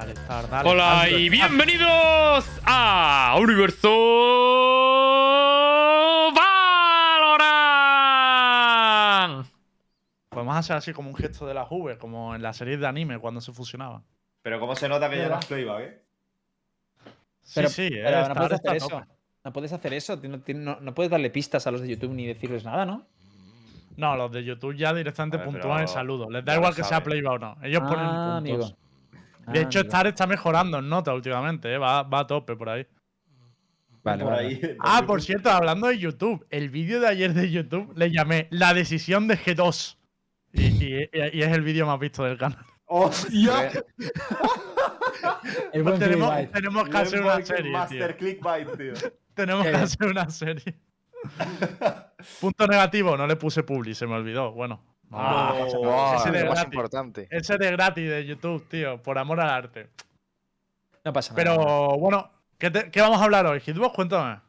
[0.00, 0.14] Dale.
[0.64, 1.18] Hola Android.
[1.18, 3.90] y bienvenidos a Universo
[8.40, 9.46] Valorant.
[10.30, 13.18] Podemos hacer así como un gesto de las V, como en la serie de anime
[13.18, 14.02] cuando se fusionaban.
[14.40, 16.02] Pero cómo se nota que ya no es playback, ¿eh?
[17.42, 18.88] Sí, Pero, sí, eh, pero no Star puedes está hacer a eso.
[18.88, 19.06] tope.
[19.44, 20.16] No puedes hacer eso.
[20.16, 23.02] No, tiene- no- no puedes darle pistas a los de YouTube ni decirles nada, ¿no?
[23.98, 26.30] No, los de YouTube ya directamente ver, puntúan el saludo.
[26.30, 27.58] Les da igual que sea playback o no.
[27.62, 28.64] Ellos ponen Ah, puntos.
[28.64, 28.76] amigo.
[29.52, 29.88] De Ah, hecho, amigo.
[29.88, 32.86] Star está mejorando en nota últimamente, eh, va, va a tope por ahí.
[34.02, 34.46] Vale, Por vale.
[34.48, 34.76] ahí.
[34.80, 38.72] Ah, por cierto, hablando de YouTube, el vídeo de ayer de YouTube le llamé La
[38.72, 39.96] decisión de G2.
[40.52, 42.64] Y, y- y es el vídeo más visto del canal.
[42.86, 43.70] ¡Hostia!
[45.74, 48.92] Buen tenemos, tenemos que hacer una serie, Master clickbait, tío.
[49.34, 49.82] Tenemos que bien.
[49.82, 50.74] hacer una serie.
[52.40, 54.52] Punto negativo, no le puse publi, se me olvidó.
[54.52, 54.82] Bueno.
[55.10, 55.94] No, Ah, no pasa nada.
[56.12, 57.28] wow, Ese de más importante.
[57.30, 59.88] Ese de gratis de YouTube, tío, por amor al arte.
[61.04, 61.42] No pasa nada.
[61.42, 63.60] Pero bueno, ¿qué, te- qué vamos a hablar hoy?
[63.60, 64.40] Hitbox, cuéntame.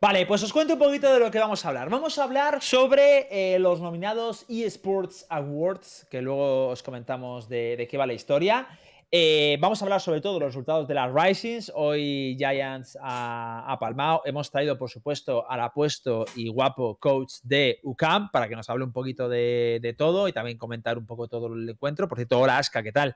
[0.00, 1.88] Vale, pues os cuento un poquito de lo que vamos a hablar.
[1.88, 7.86] Vamos a hablar sobre eh, los nominados eSports Awards, que luego os comentamos de, de
[7.86, 8.66] qué va la historia.
[9.14, 11.70] Eh, vamos a hablar sobre todo de los resultados de las Risings.
[11.74, 14.22] Hoy Giants ha, ha palmado.
[14.24, 18.84] Hemos traído, por supuesto, al apuesto y guapo coach de UCAM para que nos hable
[18.84, 22.08] un poquito de, de todo y también comentar un poco todo el encuentro.
[22.08, 23.14] Por cierto, hola Aska, ¿qué tal?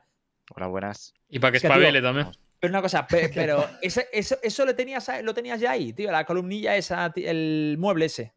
[0.55, 1.15] Hola, buenas.
[1.31, 2.27] Y para que espabile también.
[2.61, 5.95] Pero una cosa, pe- pero ese- eso, eso lo, tenías, a- lo tenías ya ahí,
[5.95, 8.35] tío, la columnilla esa, el mueble ese.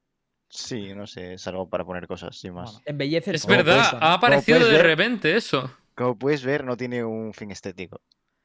[0.47, 2.71] Sí, no sé, es algo para poner cosas, sin más.
[2.71, 2.83] Bueno.
[2.85, 5.69] Embellece el Es verdad, ha aparecido de repente eso.
[5.99, 7.99] Como puedes ver, no tiene un fin estético.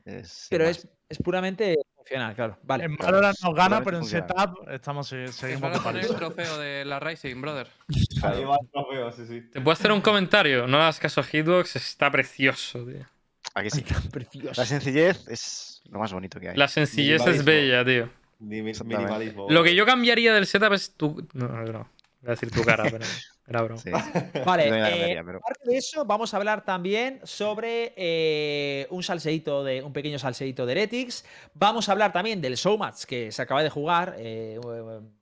[0.05, 2.58] Es Pero es, es puramente funcional, claro.
[2.64, 2.83] Vale.
[2.83, 6.84] En Valorant nos gana, pero en setup estamos, eh, seguimos de poner el trofeo de
[6.84, 7.69] la Rising, brother.
[8.24, 9.41] Ahí va el trofeo, sí, sí.
[9.52, 10.66] Te puedo hacer un comentario.
[10.66, 13.06] No hagas caso a Hitbox, está precioso, tío.
[13.55, 13.83] Aquí sí.
[13.83, 14.61] Tan precioso.
[14.61, 16.56] La sencillez es lo más bonito que hay.
[16.56, 18.11] La sencillez es bella, tío.
[18.41, 19.46] Minimalismo.
[19.48, 21.24] Lo que yo cambiaría del setup es tu.
[21.34, 21.89] No, no, no.
[22.24, 23.05] Voy a decir tu cara, pero.
[23.46, 23.80] Era broma.
[23.80, 23.90] Sí.
[24.46, 29.62] Vale, la eh, pero- aparte de eso, vamos a hablar también sobre eh, un salseíto
[29.62, 31.24] de un pequeño salseíto de Heretics.
[31.52, 34.58] Vamos a hablar también del showmatch que se acaba de jugar, eh,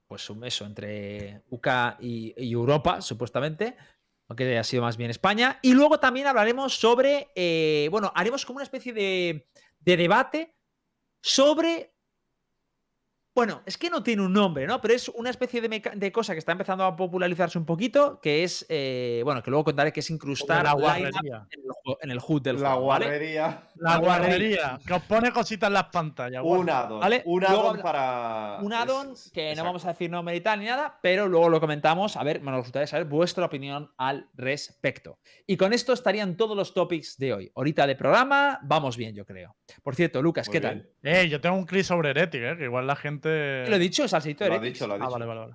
[0.07, 1.67] pues un eso entre UK
[1.99, 3.75] y, y Europa, supuestamente.
[4.29, 5.59] Aunque ha sido más bien España.
[5.61, 7.27] Y luego también hablaremos sobre.
[7.35, 9.47] eh, bueno, haremos como una especie de,
[9.81, 10.55] de debate
[11.21, 11.92] sobre
[13.35, 14.79] bueno, es que no tiene un nombre, ¿no?
[14.79, 18.65] Pero es una especie de, cosa que está empezando a popularizarse un poquito, que es,
[18.69, 21.47] eh, bueno, que luego contaré que es incrustar La guarrería.
[21.49, 23.05] en el, en el HUD del La juego, ¿vale?
[23.05, 23.63] guarrería.
[23.75, 26.43] La guarrería, que os pone cositas en las pantallas.
[26.45, 26.99] Un addon.
[26.99, 28.59] Vale, Un addon para.
[28.61, 31.59] Un addon que no vamos a decir nombre y tal ni nada, pero luego lo
[31.59, 32.15] comentamos.
[32.17, 35.17] A ver, me gustaría saber vuestra opinión al respecto.
[35.47, 37.51] Y con esto estarían todos los topics de hoy.
[37.55, 39.55] Ahorita de programa, vamos bien, yo creo.
[39.81, 40.89] Por cierto, Lucas, Muy ¿qué bien.
[41.01, 41.11] tal?
[41.11, 43.22] Eh, yo tengo un clip sobre Heretic, eh, que igual la gente.
[43.29, 45.11] Lo he dicho, salsito Lo ha dicho, lo ha Ah, dicho.
[45.11, 45.53] vale, vale, vale.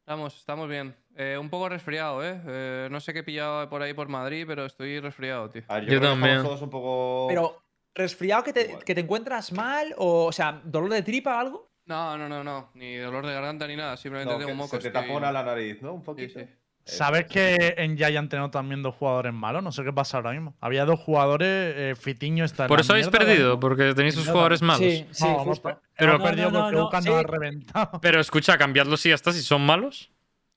[0.00, 0.96] Estamos, estamos bien.
[1.16, 2.40] Eh, un poco resfriado, ¿eh?
[2.46, 5.62] Eh, No sé qué he pillado por ahí por Madrid, pero estoy resfriado, tío.
[5.68, 6.42] A ver, Yo creo que estamos también.
[6.42, 7.26] todos un poco.
[7.28, 7.62] Pero,
[7.94, 9.94] ¿resfriado que te, que te encuentras mal?
[9.98, 11.72] O, o sea, ¿dolor de tripa o algo?
[11.84, 12.70] No, no, no, no.
[12.74, 13.96] Ni dolor de garganta ni nada.
[13.96, 14.70] Simplemente No, tengo que mocos.
[14.82, 15.92] se te tapona la nariz, ¿no?
[15.94, 16.40] Un Sí, poquito.
[16.40, 16.46] sí.
[16.84, 19.62] ¿Sabes que en Giant tenemos también dos jugadores malos?
[19.62, 20.54] No sé qué pasa ahora mismo.
[20.60, 24.62] Había dos jugadores, eh, Fitiño está en Por eso habéis perdido, porque tenéis sus jugadores
[24.62, 24.80] malos.
[24.80, 25.68] Sí, sí, No, justo.
[25.68, 27.08] pe- Pero No, perdido no, porque no, Uca sí.
[27.12, 28.00] ha reventado.
[28.00, 30.10] Pero escucha, cambiadlos y ya está, si son malos.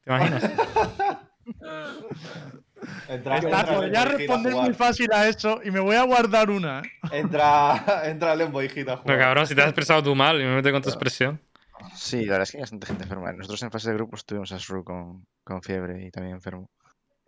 [0.04, 0.44] ¿Te imaginas?
[3.08, 6.80] Entra, Está, entra a responder muy fácil a eso y me voy a guardar una.
[6.82, 6.92] ¿eh?
[7.12, 10.44] Entra, entra Lembo y Hit a Pero cabrón, si te has expresado tú mal y
[10.44, 11.40] me mete con tu expresión.
[11.94, 13.32] Sí, la verdad es que hay bastante gente enferma.
[13.34, 16.68] Nosotros en fase de grupos tuvimos a Shrew con, con fiebre y también enfermo.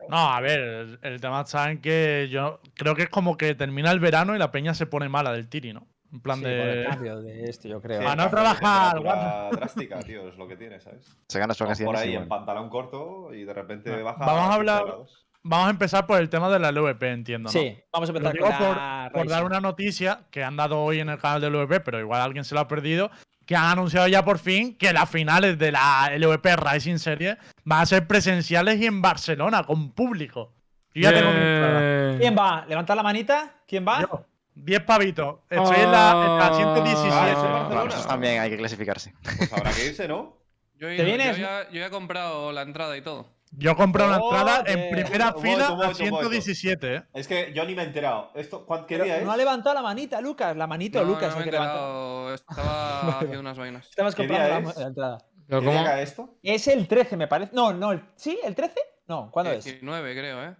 [0.09, 3.55] No, a ver, el, el tema está en que yo creo que es como que
[3.55, 5.87] termina el verano y la peña se pone mala del tiri, ¿no?
[6.13, 6.85] En plan Sí, por el de.
[6.89, 7.99] cambio de esto, yo creo.
[7.99, 11.17] Sí, Para no trabajar, temperatura drástica, tío, es lo que tiene, ¿sabes?
[11.27, 14.19] Se gana las Vamos por ahí en pantalón corto y de repente No, baja.
[14.25, 15.23] vamos a 15 hablar- grados.
[15.43, 17.51] Vamos a empezar por el tema de la LVP, entiendo, ¿no?
[17.51, 20.57] Sí, vamos a Lo empezar digo con por, la por dar una noticia que han
[20.57, 23.09] dado hoy en el canal de LVP, pero igual alguien se lo ha perdido,
[23.47, 27.81] que han anunciado ya por fin que las finales de la LVP Rising Series van
[27.81, 30.53] a ser presenciales y en Barcelona, con público.
[30.93, 31.79] Yo ya tengo entrada.
[31.81, 32.65] Eh, ¿Quién va?
[32.67, 33.55] ¿Levanta la manita?
[33.67, 34.01] ¿Quién va?
[34.01, 35.37] Yo, 10 pavitos.
[35.49, 37.09] Estoy en la, en la 117.
[37.13, 39.13] Ah, eso también hay que clasificarse.
[39.23, 40.35] Pues habrá que irse, ¿no?
[40.75, 41.37] Yo, he ¿Te ido- vienes?
[41.37, 43.27] yo ya, yo ya he comprado la entrada y todo.
[43.51, 46.29] Yo compré una entrada en primera fila a momento, un momento.
[46.29, 47.03] 117, ¿eh?
[47.13, 48.31] Es que yo ni me he enterado.
[48.35, 49.25] ¿Esto, ¿cuán- ¿Qué día es?
[49.25, 50.55] no ha levantado la manita, Lucas.
[50.55, 52.33] La manito, No, Lucas, no me he enterado.
[52.33, 53.89] Estaba haciendo unas vainas.
[53.89, 54.77] Estabas ¿Qué comprando la, es?
[54.77, 55.17] la entrada.
[55.47, 55.79] pero ¿Qué ¿cómo?
[55.79, 56.37] día esto?
[56.43, 57.51] Es el 13, me parece.
[57.55, 57.91] No, no.
[57.93, 58.37] el- ¿Sí?
[58.43, 58.75] ¿El 13?
[59.07, 59.63] No, ¿cuándo es?
[59.63, 60.55] 19, creo, ¿eh?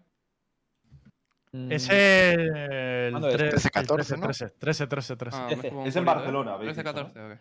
[1.51, 3.37] Mm, Es el ¿Cuándo es?
[3.37, 4.21] 13, 13-14, ¿no?
[4.23, 5.37] 13, 13, 13, 13.
[5.37, 5.69] Ah, me Trece.
[5.69, 6.05] subo un Es en ¿eh?
[6.05, 7.39] Barcelona, habéis 13, dicho, 14, ok.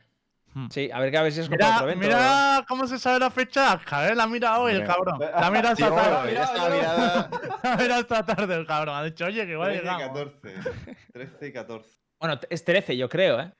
[0.70, 2.06] Sí, a ver, que a ver si es Mira, otro evento.
[2.06, 4.14] mira cómo se sabe la fecha, ¿eh?
[4.14, 5.18] La mira hoy el cabrón.
[5.20, 6.32] La mira esta tarde.
[7.62, 8.94] La mira esta tarde el cabrón.
[8.96, 10.08] Ha dicho, oye, que igual 13 y llegamos.
[10.08, 10.70] 14.
[11.12, 11.90] 13 y 14.
[12.18, 13.52] Bueno, es 13, yo creo, ¿eh?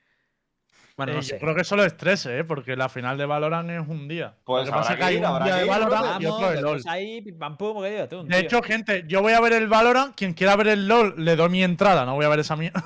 [0.95, 1.37] Bueno, Eh, no yo sé.
[1.39, 2.43] creo que solo es 13, ¿eh?
[2.43, 4.33] Porque la final de Valorant es un día.
[4.43, 6.71] Pues Lo que pasa que hay ir, un día de Valorant y otro de LOL.
[6.83, 8.37] Vamos, ahí, pim, pam, pum, que digo tú, De tío.
[8.39, 10.15] hecho, gente, yo voy a ver el Valorant.
[10.15, 12.03] Quien quiera ver el LOL, le doy mi entrada.
[12.05, 12.83] No voy a ver esa mierda.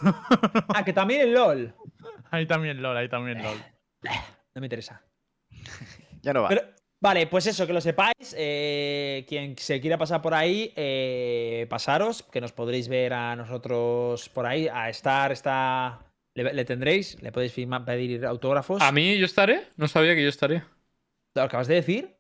[0.76, 1.74] Ah, que también el LOL.
[2.32, 3.58] ahí también LOL, ahí también LOL.
[4.04, 5.02] No me interesa.
[6.24, 6.50] Ya no va.
[6.50, 6.62] Pero,
[7.00, 8.36] vale, pues eso, que lo sepáis.
[8.38, 14.30] eh, quien se quiera pasar por ahí, eh, pasaros, que nos podréis ver a nosotros
[14.30, 14.68] por ahí.
[14.68, 16.00] A Star está.
[16.36, 18.82] Le, le tendréis, le podéis firmar- pedir autógrafos.
[18.84, 19.68] ¿A mí yo estaré?
[19.78, 20.68] No sabía que yo estaría.
[21.34, 22.16] ¿Lo acabas de decir?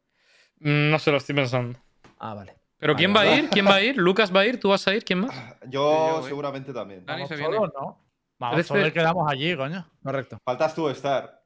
[0.60, 1.80] Mm, No sé, lo estoy pensando.
[2.18, 2.56] Ah, vale.
[2.80, 3.50] ¿Pero quién va a ir?
[3.50, 3.96] ¿Quién va a ir?
[3.98, 4.60] ¿Lucas va a ir?
[4.60, 5.04] ¿Tú vas a ir?
[5.06, 5.36] ¿Quién más?
[5.70, 7.06] Yo yo seguramente también.
[7.06, 7.56] Dani Vamos se viene.
[7.56, 8.04] todos, ¿no?
[8.40, 9.88] Vamos, y quedamos allí, coño.
[10.04, 10.40] Correcto.
[10.44, 11.41] Faltas tú, Star.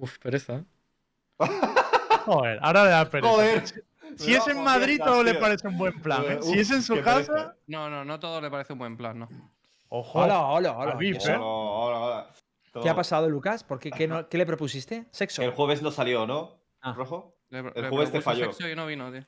[0.00, 0.54] Uf, pereza.
[0.54, 0.64] ¿eh?
[2.26, 3.32] Joder, ahora le da pereza.
[3.32, 3.64] Joder.
[4.16, 6.24] Si es en Madrid, todo le parece un buen plan.
[6.28, 6.38] ¿eh?
[6.40, 7.56] Uf, Si es en su casa, pereza.
[7.66, 9.28] No, no, no todo le parece un buen plan, no.
[9.88, 10.20] ojo.
[10.20, 10.96] Hola, hola, hola.
[11.00, 11.38] ¿eh?
[12.72, 12.82] Todo.
[12.84, 13.64] ¿Qué ha pasado, Lucas?
[13.64, 15.06] ¿Por qué, qué, no- qué le propusiste?
[15.10, 15.42] ¿Sexo?
[15.42, 16.60] El jueves no salió, ¿no?
[16.80, 16.92] Ah.
[16.96, 17.36] ¿Rojo?
[17.48, 18.44] Le, El jueves te falló.
[18.52, 19.24] sexo y no vino, tío.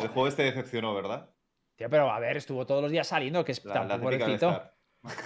[0.00, 1.30] El jueves te decepcionó, ¿verdad?
[1.76, 4.62] Tío, pero a ver, estuvo todos los días saliendo, que es La, tan la pobrecito.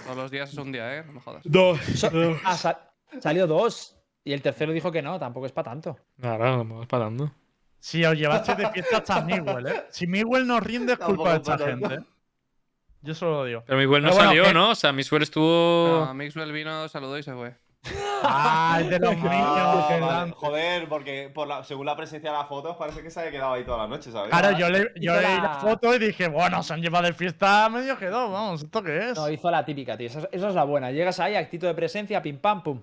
[0.05, 1.03] Todos los días es un día, ¿eh?
[1.05, 1.41] No me jodas.
[1.45, 1.79] Dos.
[1.95, 2.09] So-
[2.43, 3.94] ah, sa- salió dos.
[4.25, 5.97] Y el tercero dijo que no, tampoco es para tanto.
[6.19, 7.31] Claro, me vas parando.
[7.79, 9.83] Si os llevaste de fiesta hasta Miguel, ¿eh?
[9.91, 11.95] Si Miguel nos rinde, es culpa de esta Tampoco gente.
[11.95, 12.05] ¿eh?
[13.03, 13.63] Yo solo lo digo.
[13.67, 14.69] Pero Miguel no Pero bueno, salió, ¿no?
[14.71, 16.05] O sea, Misuel estuvo.
[16.07, 17.53] No, Mixwell vino, saludó y se fue.
[18.23, 19.29] Ah, el de los niños.
[19.31, 23.31] Ah, Joder, porque por la, según la presencia de las fotos parece que se había
[23.31, 24.31] quedado ahí toda la noche, ¿sabes?
[24.31, 27.13] Claro, yo, le, yo leí la- la foto y dije, bueno, se han llevado de
[27.13, 29.15] fiesta medio que dos, vamos, ¿esto qué es?
[29.15, 30.07] No, hizo la típica, tío.
[30.07, 30.89] Esa, es- esa es la buena.
[30.89, 32.81] Llegas ahí, actito de presencia, pim pam, pum.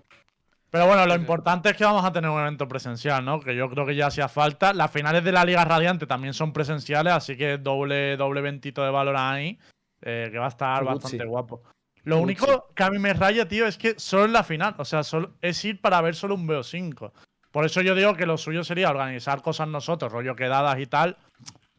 [0.72, 3.38] Pero bueno, lo importante es que vamos a tener un evento presencial, ¿no?
[3.40, 4.72] Que yo creo que ya hacía falta.
[4.72, 8.90] Las finales de la Liga Radiante también son presenciales, así que doble, doble ventito de
[8.90, 9.58] Valorant ahí,
[10.00, 11.62] eh, que va a estar bastante guapo.
[12.04, 14.86] Lo único que a mí me raya, tío, es que solo en la final, o
[14.86, 17.12] sea, solo, es ir para ver solo un BO5.
[17.50, 21.18] Por eso yo digo que lo suyo sería organizar cosas nosotros, rollo quedadas y tal,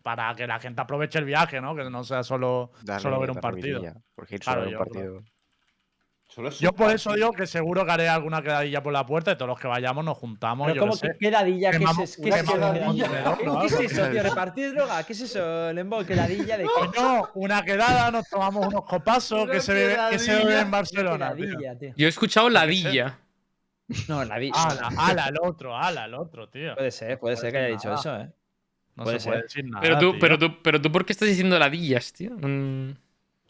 [0.04, 1.76] para que la gente aproveche el viaje, ¿no?
[1.76, 3.82] Que no sea solo, solo ver un partido.
[4.14, 5.33] Porque ir Claro, solo a ver un creo.
[6.34, 6.36] Partido.
[6.36, 9.32] Solo es Yo por eso digo que seguro que haré alguna quedadilla por la puerta
[9.32, 10.68] y todos los que vayamos nos juntamos.
[10.72, 11.08] Pero yo sé.
[11.10, 12.54] que quedadilla, ¿qué es, Quemamos- es- qué una es eso?
[12.54, 13.06] quedadilla.
[13.38, 14.24] ¿Qué, qué es eso, tío?
[14.24, 15.04] ¿Repartir droga?
[15.04, 16.04] ¿Qué es eso, Lembo?
[16.06, 16.70] ¿Quedadilla de qué?
[16.98, 21.34] Coño, una quedada, nos tomamos unos copazos que se, bebe, que se bebe en Barcelona.
[21.36, 21.46] tío.
[21.46, 21.94] Quedadilla, tío.
[21.96, 23.20] Yo he escuchado ladilla.
[24.08, 24.50] No, la vi.
[24.54, 26.74] Ala, ala, el otro, ala, el otro, tío.
[26.76, 28.00] Puede ser, puede ser que haya dicho nada.
[28.00, 28.30] eso, ¿eh?
[28.96, 29.48] No puede se puede ser.
[29.50, 29.82] decir nada.
[29.82, 30.20] Pero tú, tío.
[30.20, 32.32] pero tú, pero tú, ¿por qué estás diciendo ladillas, tío?
[32.32, 32.94] Mm,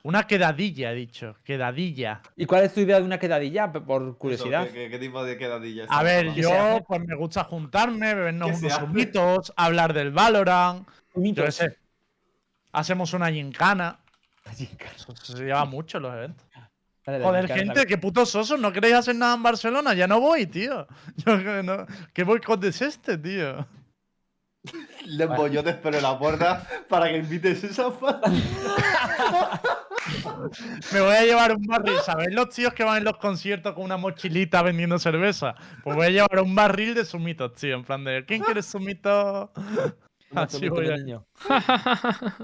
[0.05, 1.38] Una quedadilla, he dicho.
[1.45, 2.21] Quedadilla.
[2.35, 4.67] ¿Y cuál es tu idea de una quedadilla, por Eso, curiosidad?
[4.67, 8.55] ¿qué, qué- qué tipo de quedadilla A ver, yo, pues me gusta juntarme, bebernos ¿Qué
[8.57, 10.85] se unos humitos, hablar del Valorant.
[11.15, 11.77] Yo sé.
[12.73, 14.00] Hacemos una gincana.
[14.51, 16.45] Eso se lleva mucho en los eventos.
[17.05, 20.19] Dale, dale, Joder, gente, qué putos osos, no queréis hacer nada en Barcelona, ya no
[20.19, 20.85] voy, tío.
[21.15, 23.65] Yo que no- ¿Qué boicot es este, tío?
[25.05, 28.31] Lembo, yo te espero en la puerta para que invites esa parte.
[30.94, 31.95] Me voy a llevar un barril.
[32.05, 35.55] ¿Sabéis los tíos que van en los conciertos con una mochilita vendiendo cerveza?
[35.83, 37.75] Pues voy a llevar un barril de sumitos, tío.
[37.75, 39.51] En plan de, ¿quién quiere sumito?
[40.31, 41.25] Un Así voy a- niño.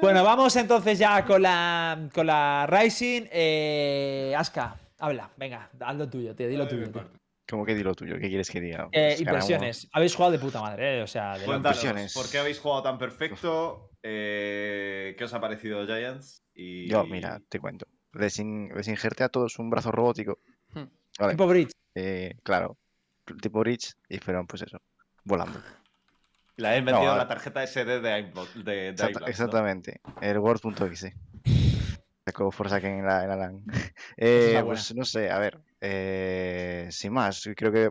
[0.00, 3.24] Bueno, vamos entonces ya con la, con la Rising.
[3.30, 6.90] Eh, Aska, habla, venga, haz lo tuyo, tío, dilo tuyo.
[6.90, 7.19] tío.
[7.50, 8.14] ¿Cómo que di lo tuyo?
[8.18, 8.88] ¿Qué quieres que diga?
[8.92, 9.44] Eh, Pues, ganamos.
[9.50, 9.88] impresiones.
[9.92, 12.14] Habéis jugado de puta madre, eh, o sea, de la- impresiones.
[12.14, 13.90] ¿por qué habéis jugado tan perfecto?
[14.02, 16.42] Eh, ¿Qué os ha parecido Giants?
[16.54, 16.88] Y...
[16.88, 17.86] Yo, mira, te cuento.
[18.12, 20.38] Les, in- les injerté a todos un brazo robótico.
[20.72, 20.84] Hmm.
[21.18, 21.72] Vale, tipo Bridge.
[21.94, 22.76] eh, claro.
[23.42, 24.78] Tipo Rich y fueron, pues eso,
[25.24, 25.60] volando.
[26.56, 29.26] Le habéis metido No, la tarjeta SD de, iBot- de, de Exacta- iBlast, ¿no?
[29.28, 30.00] exactamente.
[30.20, 31.14] El Word.exe.
[32.24, 33.64] Sacó Forza en la, en la LAN.
[34.16, 35.60] Eh, es la pues no sé, a ver.
[35.80, 37.90] Eh, sin más, creo que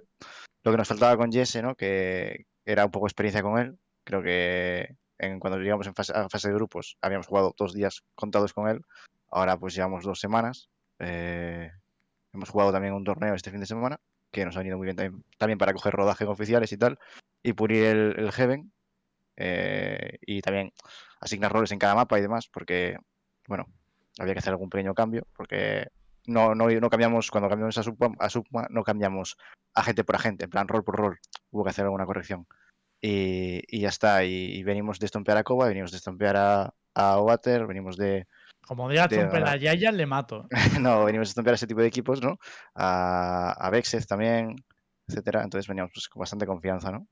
[0.63, 1.75] lo que nos faltaba con Jesse, ¿no?
[1.75, 3.77] Que era un poco experiencia con él.
[4.03, 8.03] Creo que en, cuando llegamos en fase, a fase de grupos habíamos jugado dos días
[8.15, 8.81] contados con él.
[9.31, 10.69] Ahora pues llevamos dos semanas.
[10.99, 11.71] eh,
[12.33, 13.99] hemos jugado también un torneo este fin de semana,
[14.31, 16.99] que nos ha venido muy bien también, para coger rodaje oficiales y tal,
[17.41, 18.71] y pulir el, el Heaven.
[19.39, 20.71] eh, y también
[21.21, 22.97] asignar roles en cada mapa y demás, porque,
[23.47, 23.65] bueno,
[24.19, 25.87] había que hacer algún pequeño cambio, porque
[26.29, 29.37] no, no, no cambiamos, cuando cambiamos a Subma, a Subma, no cambiamos
[29.73, 31.19] agente por agente, en plan rol por rol,
[31.51, 32.47] hubo que hacer alguna corrección.
[33.01, 36.73] Y, y ya está, y, y venimos de estompear a Koba, venimos de estompear a,
[36.95, 38.27] a Ovater, venimos de,
[38.61, 39.45] Como diga no.
[39.45, 40.47] a Yaya, le mato.
[40.79, 42.37] no, venimos a estompear a ese tipo de equipos, ¿no?
[42.75, 44.55] A, a también,
[45.07, 45.43] etcétera.
[45.43, 47.07] Entonces veníamos pues, con bastante confianza, ¿no?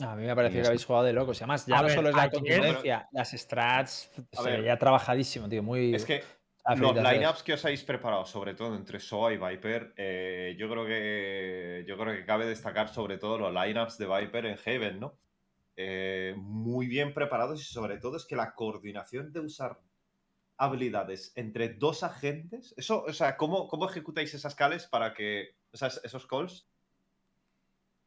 [0.00, 1.40] A mí me ha parecido que habéis jugado de locos.
[1.40, 5.48] Y además, ya A no ver, solo es la contundencia, las strats se veía trabajadísimo,
[5.48, 5.62] tío.
[5.62, 5.94] Muy.
[5.94, 6.24] Es que
[6.76, 10.86] los lineups que os habéis preparado, sobre todo entre Soa y Viper, eh, yo creo
[10.86, 15.18] que yo creo que cabe destacar sobre todo los lineups de Viper en Haven, ¿no?
[15.76, 19.80] Eh, muy bien preparados y sobre todo es que la coordinación de usar
[20.56, 25.76] habilidades entre dos agentes, eso, o sea, ¿cómo, cómo ejecutáis esas calls para que, o
[25.76, 26.68] sea, esos calls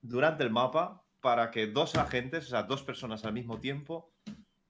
[0.02, 4.14] durante el mapa para que dos agentes, o sea, dos personas al mismo tiempo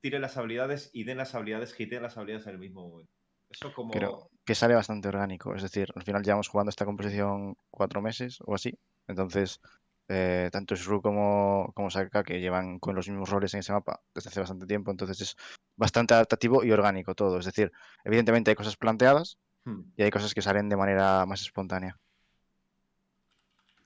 [0.02, 3.17] tiren las habilidades y den las habilidades, hiten las habilidades en el mismo momento?
[3.50, 3.92] Eso como...
[3.92, 5.56] Creo que sale bastante orgánico.
[5.56, 8.78] Es decir, al final llevamos jugando esta composición cuatro meses o así.
[9.08, 9.60] Entonces,
[10.10, 14.00] eh, tanto Shrew como, como Saka, que llevan con los mismos roles en ese mapa
[14.16, 15.36] desde hace bastante tiempo, entonces es
[15.76, 17.40] bastante adaptativo y orgánico todo.
[17.40, 17.72] Es decir,
[18.06, 19.82] evidentemente hay cosas planteadas Hmm.
[19.98, 21.98] y hay cosas que salen de manera más espontánea.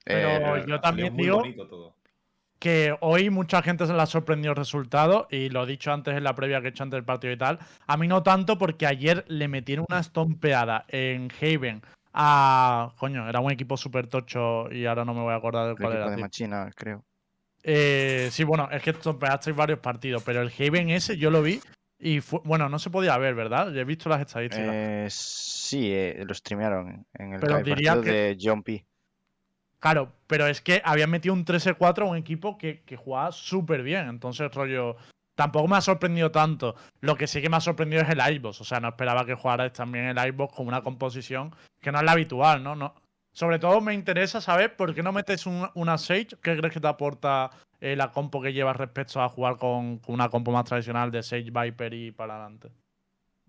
[0.04, 1.96] Pero Eh, yo también muy digo- bonito todo.
[2.62, 6.16] Que hoy mucha gente se le ha sorprendido el resultado y lo he dicho antes
[6.16, 7.58] en la previa que he hecho antes del partido y tal.
[7.88, 11.82] A mí no tanto porque ayer le metieron una estompeada en Haven
[12.14, 12.94] a...
[12.98, 15.78] Coño, era un equipo súper tocho y ahora no me voy a acordar de el
[15.78, 16.10] cuál era.
[16.12, 16.22] de tío.
[16.24, 17.04] Machina, creo.
[17.64, 21.60] Eh, sí, bueno, es que estompeasteis varios partidos, pero el Haven ese yo lo vi
[21.98, 22.42] y fue...
[22.44, 23.72] Bueno, no se podía ver, ¿verdad?
[23.72, 24.70] Yo he visto las estadísticas.
[24.72, 28.86] Eh, sí, eh, lo streamearon en el, Pero diría que- de John P.
[29.82, 33.82] Claro, pero es que habían metido un 13-4 a un equipo que, que jugaba súper
[33.84, 34.08] bien.
[34.08, 34.96] Entonces, rollo,
[35.36, 36.76] tampoco me ha sorprendido tanto.
[37.02, 38.62] Lo que sí que me ha sorprendido es el Icebox.
[38.62, 42.06] O sea, no esperaba que jugarais también el Icebox con una composición que no es
[42.06, 42.76] la habitual, ¿no?
[42.76, 42.94] no
[43.34, 46.28] sobre todo me interesa saber por qué no metes un- una Sage.
[46.44, 50.14] ¿Qué crees que te aporta eh, la compo que llevas respecto a jugar con, con
[50.16, 52.72] una compo más tradicional de Sage, Viper y para adelante?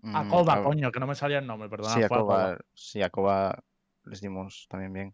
[0.01, 0.63] Mm, Koba, a ver.
[0.65, 1.91] coño, que no me salía el nombre, perdón.
[1.91, 3.59] Sí, a Koba, sí, a Koba
[4.05, 5.13] les dimos también bien.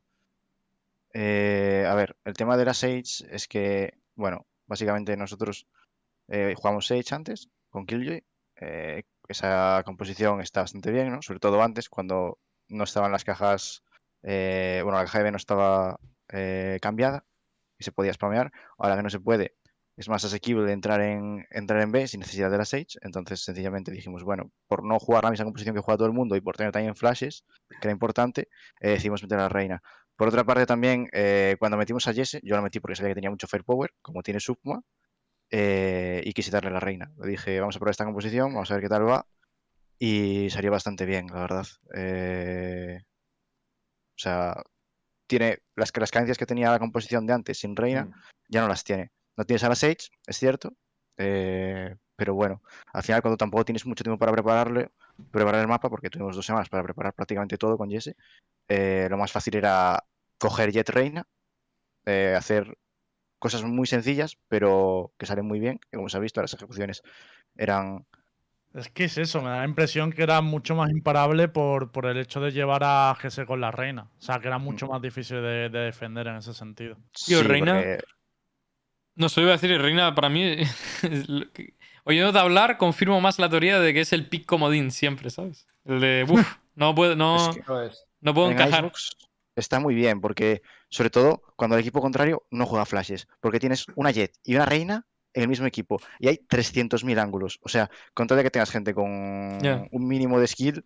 [1.14, 5.68] Eh, a ver, el tema de la Sage es que, bueno, básicamente nosotros
[6.28, 8.24] eh, jugamos Sage antes con Killjoy.
[8.62, 11.22] eh, esa composición está bastante bien, ¿no?
[11.22, 13.84] Sobre todo antes, cuando no estaban las cajas,
[14.24, 16.00] eh, bueno, la caja de B no estaba
[16.30, 17.26] eh, cambiada
[17.78, 18.52] y se podía spamear.
[18.78, 19.56] Ahora que no se puede,
[19.98, 22.98] es más asequible entrar en, entrar en B sin necesidad de la Sage.
[23.02, 26.36] Entonces, sencillamente dijimos, bueno, por no jugar la misma composición que juega todo el mundo
[26.36, 28.50] y por tener también flashes, que era importante,
[28.80, 29.84] eh, decidimos meter a la reina.
[30.20, 33.16] Por otra parte, también, eh, cuando metimos a Jesse, yo lo metí porque sabía que
[33.16, 34.82] tenía mucho firepower, como tiene Subma,
[35.50, 37.10] eh, y quise darle la reina.
[37.22, 39.26] Le dije, vamos a probar esta composición, vamos a ver qué tal va.
[39.98, 41.66] Y salió bastante bien, la verdad.
[41.96, 43.00] Eh,
[44.10, 44.62] o sea,
[45.26, 48.14] tiene las, las carencias que tenía la composición de antes sin reina, Hmm.
[48.50, 49.12] ya no las tiene.
[49.38, 50.74] No tienes a la Sage, es cierto,
[51.16, 52.62] eh, pero bueno,
[52.92, 54.90] al final cuando tampoco tienes mucho tiempo para prepararle,
[55.32, 58.16] preparar el mapa, porque tuvimos dos semanas para preparar prácticamente todo con Jesse,
[58.68, 60.04] eh, lo más fácil era
[60.40, 61.28] coger Jet Reina,
[62.06, 62.78] eh, hacer
[63.38, 67.04] cosas muy sencillas, pero que salen muy bien, y como se ha visto, las ejecuciones
[67.56, 68.06] eran...
[68.74, 72.06] Es que es eso, me da la impresión que era mucho más imparable por, por
[72.06, 74.10] el hecho de llevar a GS con la reina.
[74.20, 76.96] O sea, que era mucho más difícil de, de defender en ese sentido.
[77.26, 78.00] Tío, Sí, Reina- porque-
[79.16, 80.58] No, solo iba a decir, Reina, para mí.
[81.54, 85.68] que- Oyéndote hablar, confirmo más la teoría de que es el pick comodín siempre, ¿sabes?
[85.86, 86.26] El de.
[86.30, 88.06] Uf, no puedo, no, Es que- Eso es.
[88.22, 88.80] no puedo en encajar.
[88.86, 89.18] Icebox
[89.60, 93.86] está muy bien, porque sobre todo cuando el equipo contrario no juega flashes, porque tienes
[93.96, 97.60] una Jet y una Reina en el mismo equipo y hay 300.000 ángulos.
[97.62, 99.06] O sea, con tal de que tengas gente con
[99.92, 100.84] un mínimo de skill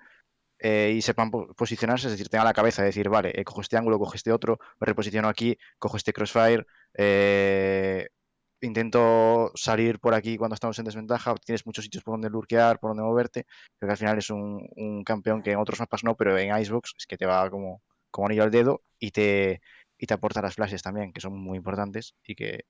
[0.59, 3.61] eh, y sepan po- posicionarse, es decir, tenga la cabeza de decir, vale, eh, cojo
[3.61, 6.65] este ángulo, cojo este otro, me reposiciono aquí, cojo este crossfire,
[6.95, 8.07] eh,
[8.61, 12.91] intento salir por aquí cuando estamos en desventaja, tienes muchos sitios por donde lurkear, por
[12.91, 13.45] donde moverte,
[13.77, 16.57] creo que al final es un, un campeón que en otros mapas no, pero en
[16.57, 17.81] Icebox es que te va como,
[18.13, 19.61] como anillo al dedo y te,
[19.97, 22.65] y te aporta las flashes también, que son muy importantes y que...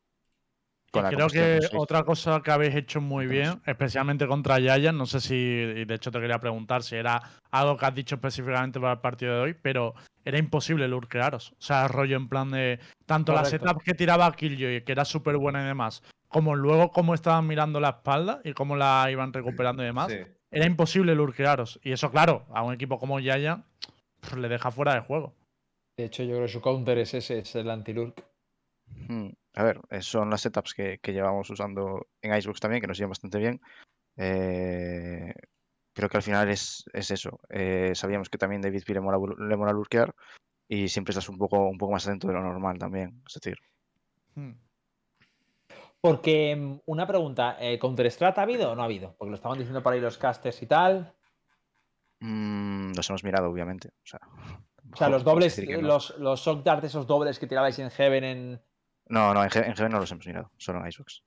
[0.96, 1.76] Y la creo que no sé.
[1.76, 5.96] otra cosa que habéis hecho muy bien, especialmente contra Yayan, no sé si, y de
[5.96, 7.20] hecho te quería preguntar si era
[7.50, 11.54] algo que has dicho específicamente para el partido de hoy, pero era imposible lurkearos.
[11.54, 13.68] O sea, rollo en plan de tanto la Correcto.
[13.68, 17.80] setup que tiraba Killjoy, que era súper buena y demás, como luego cómo estaban mirando
[17.80, 20.20] la espalda y cómo la iban recuperando y demás, Sí.
[20.52, 21.80] era imposible lurkearos.
[21.84, 23.66] Y eso, claro, a un equipo como Yayan
[24.30, 25.34] pues, le deja fuera de juego.
[25.98, 28.24] De hecho, yo creo que su counter es ese, es el anti-lurk.
[29.08, 32.98] Mm, A ver, son las setups que, que llevamos usando en Icebox también, que nos
[32.98, 33.62] llevan bastante bien.
[34.18, 35.34] Eh,
[35.94, 37.39] creo que al final es, es eso.
[37.50, 40.13] Eh, sabíamos que también David P le mola, le mola lurkear
[40.68, 43.22] y siempre estás un poco, un poco más atento de lo normal también.
[43.27, 43.58] Es decir,
[44.36, 44.53] Hmm.
[46.01, 49.15] Porque mm, una pregunta, eh, ¿Counter-Strat ha habido o no ha habido?
[49.18, 51.13] Porque lo estaban diciendo por ahí los casters y tal.
[52.24, 53.89] Mm, los hemos mirado, obviamente.
[53.89, 54.22] O sea,
[54.94, 55.82] O sea, los dobles, no.
[55.82, 58.62] los, los shock darts, esos dobles que tirabais en Heaven en.
[59.10, 61.22] No, no, en, Heaven no los hemos mirado, solo en Icebox.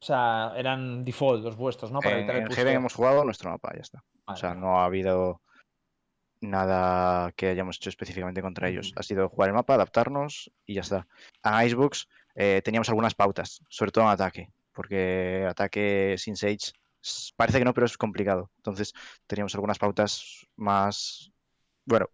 [0.00, 2.00] O sea, eran default los vuestros, ¿no?
[2.00, 2.50] Para En, en.
[2.50, 4.02] Heaven hemos jugado nuestro mapa, ya está.
[4.26, 5.42] O sea, no ha habido
[6.40, 8.92] nada que hayamos hecho específicamente contra ellos.
[8.96, 11.06] Ha sido jugar el mapa, adaptarnos y ya está.
[11.44, 16.72] En Icebox eh, teníamos algunas pautas, sobre todo en ataque, porque ataque sin Sage
[17.36, 18.50] parece que no, pero es complicado.
[18.56, 18.92] Entonces
[19.26, 21.30] teníamos algunas pautas más,
[21.84, 22.08] bueno,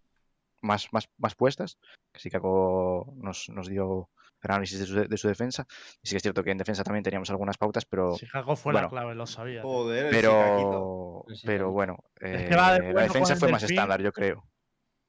[0.61, 1.77] más, más, más puestas,
[2.11, 4.09] que sí Kako nos, nos dio
[4.41, 5.65] el análisis de su, de su defensa.
[6.01, 8.15] Y sí que es cierto que en defensa también teníamos algunas pautas, pero...
[8.15, 8.87] Chicago fue bueno.
[8.87, 9.61] la clave, lo sabía.
[9.61, 10.09] Joder.
[10.11, 14.01] Pero, El pero bueno, Es que va de eh, bueno la defensa fue más estándar,
[14.01, 14.47] yo creo.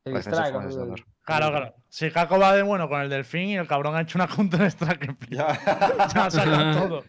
[0.02, 1.06] Te La defensa distrae fue con más el- estándar.
[1.22, 1.74] Claro, claro.
[1.90, 4.60] Chicago va de bueno con el delfín y el cabrón ha hecho una counter
[4.98, 5.46] que Ya.
[6.14, 7.04] ya ha sacado todo.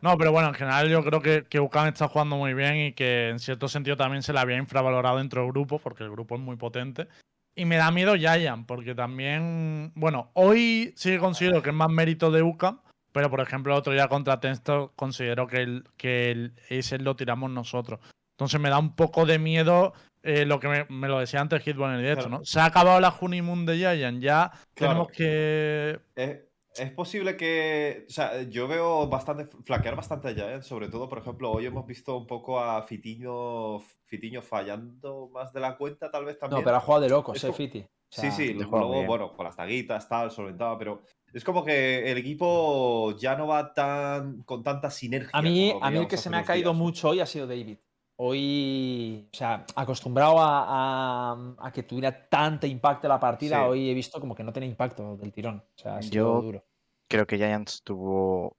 [0.00, 2.92] No, pero bueno, en general yo creo que, que UCAM está jugando muy bien y
[2.92, 6.34] que en cierto sentido también se le había infravalorado dentro del grupo, porque el grupo
[6.34, 7.08] es muy potente.
[7.54, 11.88] Y me da miedo Giant, porque también, bueno, hoy sí que considero que es más
[11.88, 12.80] mérito de UCAM,
[13.12, 17.16] pero por ejemplo el otro día contra Tenstor considero que el, que el Acer lo
[17.16, 17.98] tiramos nosotros.
[18.34, 21.66] Entonces me da un poco de miedo eh, lo que me, me lo decía antes
[21.66, 22.38] Hitball en el directo, Claro.
[22.40, 22.44] ¿no?
[22.44, 26.40] Se ha acabado la honeymoon de Giant, ya tenemos que Es,
[26.78, 28.04] es posible que.
[28.08, 29.48] O sea, yo veo bastante.
[29.64, 30.62] flaquear bastante allá, ¿eh?
[30.62, 35.60] Sobre todo, por ejemplo, hoy hemos visto un poco a Fitiño, Fitiño fallando más de
[35.60, 36.60] la cuenta, tal vez también.
[36.60, 37.80] No, pero ha jugado de locos, eh, como- Fiti.
[37.80, 41.02] O Sí, sea, sí, luego, bueno, con las taguitas, tal, solventaba, pero
[41.34, 45.30] es como que el equipo ya no va tan con tanta sinergia.
[45.32, 47.78] A mí, a mí el que se me ha caído mucho hoy ha sido David.
[48.18, 53.62] Hoy, o sea, acostumbrado a, a- a que tuviera tanto impacto la partida, Sí.
[53.68, 55.62] hoy he visto como que no tenía impacto del tirón.
[55.76, 56.64] O sea, ha sido Yo- duro.
[57.08, 58.56] Creo que Giants tuvo,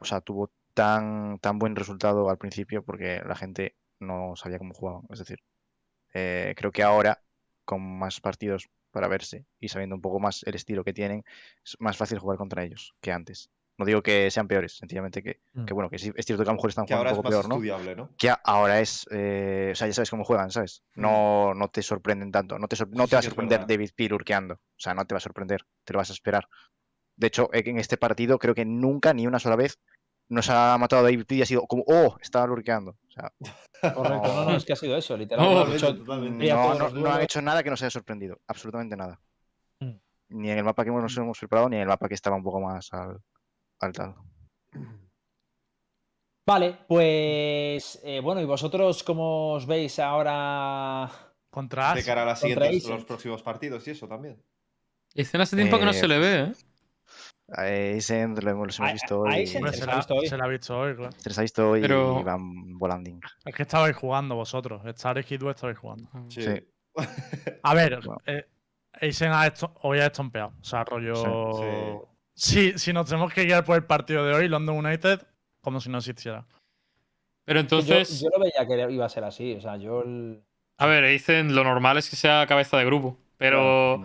[0.00, 4.72] o sea, tuvo tan, tan buen resultado al principio porque la gente no sabía cómo
[4.74, 5.02] jugaban.
[5.10, 5.38] Es decir,
[6.14, 7.22] eh, creo que ahora,
[7.64, 11.24] con más partidos para verse y sabiendo un poco más el estilo que tienen,
[11.64, 13.50] es más fácil jugar contra ellos que antes.
[13.78, 15.64] No digo que sean peores, sencillamente que, Mm.
[15.64, 17.14] que bueno, que sí, es cierto que a lo mejor están Que jugando ahora un
[17.14, 17.54] es poco más peor, ¿no?
[17.56, 18.10] estudiable, ¿no?
[18.18, 20.82] que a- ahora es, eh, o sea, ya sabes cómo juegan, ¿sabes?
[20.94, 23.66] No, no te sorprenden tanto, no te, sor- no te va a sorprender.
[23.66, 26.46] David Peel urqueando, o sea, no te va a sorprender, te lo vas a esperar.
[27.16, 29.78] De hecho, eh, en este partido creo que nunca, ni una sola vez,
[30.28, 32.92] nos ha matado David Peel y ha sido como, oh, estaba lurqueando.
[32.92, 33.32] O sea,
[33.94, 35.78] Correcto, no, no, es que ha sido eso, literalmente.
[36.50, 39.20] No, no, no- han hecho nada que nos haya sorprendido, absolutamente nada.
[39.80, 39.92] Mm.
[40.28, 42.42] Ni en el mapa que nos hemos preparado, ni en el mapa que estaba un
[42.42, 43.18] poco más al,
[43.82, 44.14] al.
[46.46, 51.08] Vale, pues eh, bueno, ¿y vosotros cómo os veis ahora?
[51.50, 54.42] contra De cara a las siguientes, los próximos partidos y eso también.
[55.14, 56.52] Y hace tiempo que no Eh, se le ve, ¿eh?
[57.54, 59.42] A Ascend lo hemos, los hemos A- visto a hoy.
[59.42, 60.26] Ascend Hombre, se se, la, visto hoy.
[60.26, 61.12] se la ha visto hoy, claro.
[61.18, 63.10] Se les ha visto hoy Pero- y van volando.
[63.44, 64.80] Es que estabais jugando vosotros.
[64.86, 66.08] Star y Hitwell estabais jugando.
[66.28, 66.42] Sí.
[66.42, 66.64] Sí.
[67.62, 68.16] A ver, Bueno.
[68.26, 68.46] eh,
[69.00, 70.54] Eisen ha esto- hoy ha estompeado.
[70.60, 71.14] O sea, rollo.
[71.16, 71.22] Sí.
[71.62, 75.20] Sí, si nos tenemos que guiar por el partido de hoy, London United,
[75.60, 76.44] como si no existiera.
[77.44, 79.54] Pero Yo- entonces, yo, lo veía que iba a ser así.
[79.54, 80.02] O sea, yo.
[80.02, 80.42] el-
[80.78, 83.18] a ver, dicen lo normal es que sea cabeza de grupo.
[83.36, 84.02] Pero,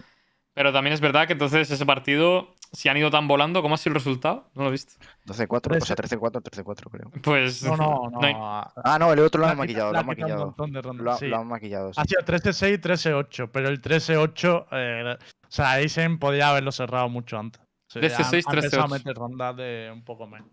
[0.53, 3.77] pero también es verdad que entonces ese partido, si han ido tan volando, ¿cómo ha
[3.77, 4.49] sido el resultado?
[4.55, 4.93] No lo he visto.
[5.25, 6.17] 12-4, o sea, Trece.
[6.17, 7.11] 13-4, 13-4 creo.
[7.21, 7.61] Pues.
[7.63, 8.19] No, no, no.
[8.21, 10.55] hay- ha- Ah, no, el otro lo han ha maquillado, lo han maquillado.
[10.57, 11.27] Lo, ha- sí.
[11.27, 12.01] lo han maquillado, sí.
[12.01, 17.07] Ha sido 13-6 y 13-8, pero el 13-8, eh, o sea, Eisen podía haberlo cerrado
[17.09, 17.61] mucho antes.
[18.01, 18.91] Sea, 13-6, han- han empezado a 13-8.
[18.91, 20.49] meter rondas de un poco menos.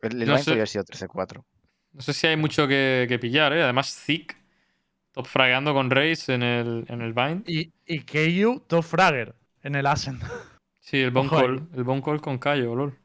[0.00, 0.66] El, el no Vine sé.
[0.66, 1.44] sido 13-4.
[1.92, 3.62] No sé si hay mucho que, que pillar, ¿eh?
[3.62, 4.36] Además, Zik,
[5.12, 7.42] top fragueando con Race en el, en el Vine.
[7.46, 10.22] Y, y KU, Top Fragger en el Ascent.
[10.80, 11.28] Sí, el Bone.
[11.28, 11.68] Call.
[11.74, 12.96] El Bone Call con Cayo, lol.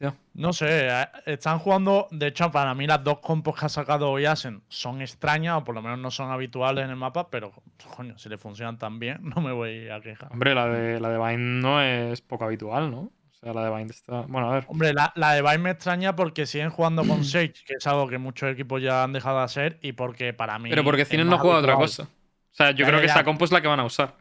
[0.00, 0.14] Hostia.
[0.34, 2.06] No sé, eh, están jugando.
[2.12, 5.64] De hecho, para mí, las dos compos que ha sacado hoy Asen son extrañas, o
[5.64, 7.52] por lo menos no son habituales en el mapa, pero
[7.96, 10.30] coño, si le funcionan tan bien, no me voy a quejar.
[10.32, 12.98] Hombre, la de, la de Vine no es poco habitual, ¿no?
[13.00, 14.22] O sea, la de Vine está.
[14.22, 14.64] Bueno, a ver.
[14.68, 18.06] Hombre, la, la de Vine me extraña porque siguen jugando con Sage, que es algo
[18.08, 20.70] que muchos equipos ya han dejado de hacer, y porque para mí.
[20.70, 22.04] Pero porque es Cinen no juega otra cosa.
[22.04, 23.12] O sea, yo Ya, creo ya, que ya.
[23.14, 24.14] esa compo es la que van a usar.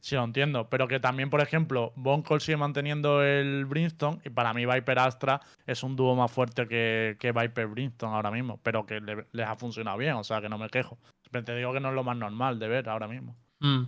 [0.00, 0.68] Sí, lo entiendo.
[0.68, 5.40] Pero que también, por ejemplo, Boncol sigue manteniendo el Brimstone, y para mí Viper Astra
[5.66, 9.46] es un dúo más fuerte que, que Viper Brimstone ahora mismo, pero que le- les
[9.46, 10.98] ha funcionado bien, o sea que no me quejo.
[11.30, 13.36] Pero te digo que no es lo más normal de ver ahora mismo.
[13.60, 13.82] Mm.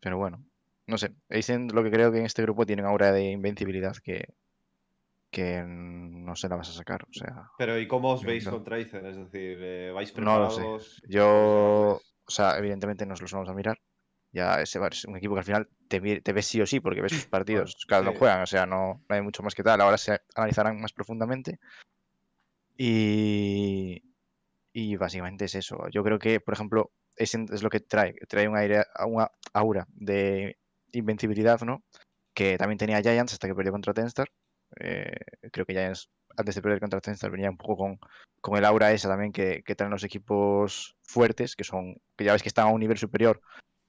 [0.00, 0.42] Pero bueno,
[0.86, 1.12] no sé.
[1.28, 4.32] Ascend lo que creo que en este grupo tiene una aura de invencibilidad que,
[5.30, 7.02] que no se la vas a sacar.
[7.04, 9.04] O sea, Pero ¿y cómo os veis contra Aizen?
[9.04, 10.62] Es decir, eh, ¿vais No lo sé.
[10.62, 11.02] preparados?
[11.06, 13.80] yo, o sea, evidentemente nos los vamos a mirar.
[14.32, 17.00] Ya ese es un equipo que al final te, te ves sí o sí porque
[17.00, 17.76] ves sus partidos.
[17.88, 18.18] Claro, no sí.
[18.18, 19.80] juegan, o sea, no, no hay mucho más que tal.
[19.80, 21.58] Ahora se analizarán más profundamente.
[22.76, 24.02] Y,
[24.72, 25.88] y básicamente es eso.
[25.90, 28.14] Yo creo que, por ejemplo, es, es lo que trae.
[28.28, 30.56] Trae un aire, una aura de
[30.92, 31.82] invencibilidad, ¿no?
[32.32, 34.28] Que también tenía Giants hasta que perdió contra Tenstar.
[34.78, 35.16] Eh,
[35.50, 36.08] creo que Giants,
[36.40, 37.98] antes de perder contra Tenstar, venía un poco con,
[38.40, 42.32] con el aura esa también que, que traen los equipos fuertes, que son, que ya
[42.32, 43.40] ves que están a un nivel superior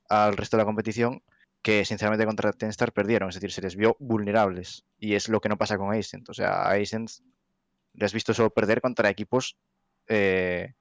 [0.09, 1.21] al resto de la competición,
[1.61, 4.83] que sinceramente contra Tenstar perdieron, es decir, se les vio vulnerables.
[4.99, 6.27] Y es lo que no pasa con Ascent.
[6.29, 7.09] O sea, a Ascent
[7.93, 9.57] le has visto solo perder contra equipos
[10.07, 10.73] eh,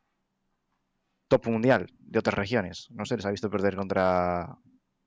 [1.28, 2.88] top mundial de otras regiones.
[2.90, 4.56] No sé, les ha visto perder contra.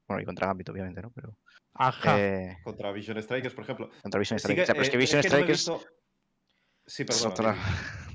[0.08, 1.12] Bueno, y contra Gambit, obviamente, ¿no?
[1.12, 1.36] Pero.
[1.74, 2.20] Ajá.
[2.20, 3.90] eh, Contra Vision Strikers, por ejemplo.
[4.02, 4.68] contra Vision Sí que, Strikers.
[4.68, 5.60] Ya, pero es que eh, Vision que no Strikers.
[5.60, 5.86] visto-
[6.86, 7.30] Sí, es perdona.
[7.30, 7.64] otra- dime.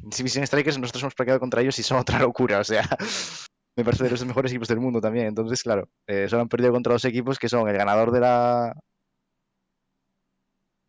[0.12, 2.60] Si Vision Strikers, nosotros hemos practicado contra ellos y son otra locura.
[2.60, 2.82] O sea,
[3.76, 5.26] me parece de los mejores equipos del mundo también.
[5.26, 8.74] Entonces, claro, eh, solo han perdido contra dos equipos que son el ganador de la.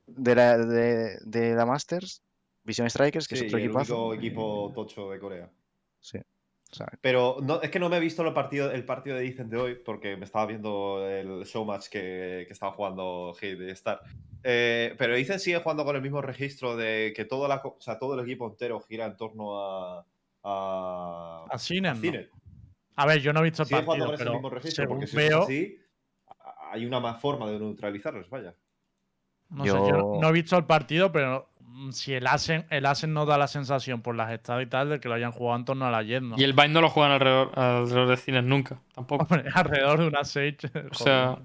[0.08, 2.22] de la, de, de la Masters,
[2.64, 4.06] Vision Strikers, que Sí, es otro el equipazo.
[4.08, 5.50] único equipo tocho de Corea.
[6.00, 6.20] Sí.
[6.72, 9.26] O sea, Pero no, es que no me he visto el partido, el partido de
[9.28, 13.70] Ethan de hoy porque me estaba viendo el showmatch que, que estaba jugando Hit y
[13.72, 14.02] Star.
[14.44, 17.82] Eh, pero Ethan sigue jugando con el mismo registro de que todo, la, co- o
[17.82, 20.06] sea, todo el equipo entero gira en torno a.
[20.44, 21.58] a, A.
[21.58, 22.30] Cine.
[22.96, 24.84] A ver, yo no he visto el Sigue jugando partido, con ese pero mismo registro
[24.84, 25.78] según porque si veo, es así,
[26.72, 28.54] hay una más forma de neutralizarlos, vaya.
[29.50, 31.49] no sé, yo no- Yo- no he visto el partido, pero
[31.92, 35.00] si el Asen, el Asen no da la sensación por las estadas y tal de
[35.00, 36.36] que lo hayan jugado en torno a la Jet, ¿no?
[36.38, 39.24] Y el Bind no lo juegan alrededor, alrededor de cines nunca, tampoco.
[39.30, 40.58] Hombre, alrededor de una Sage.
[40.92, 41.38] O sea,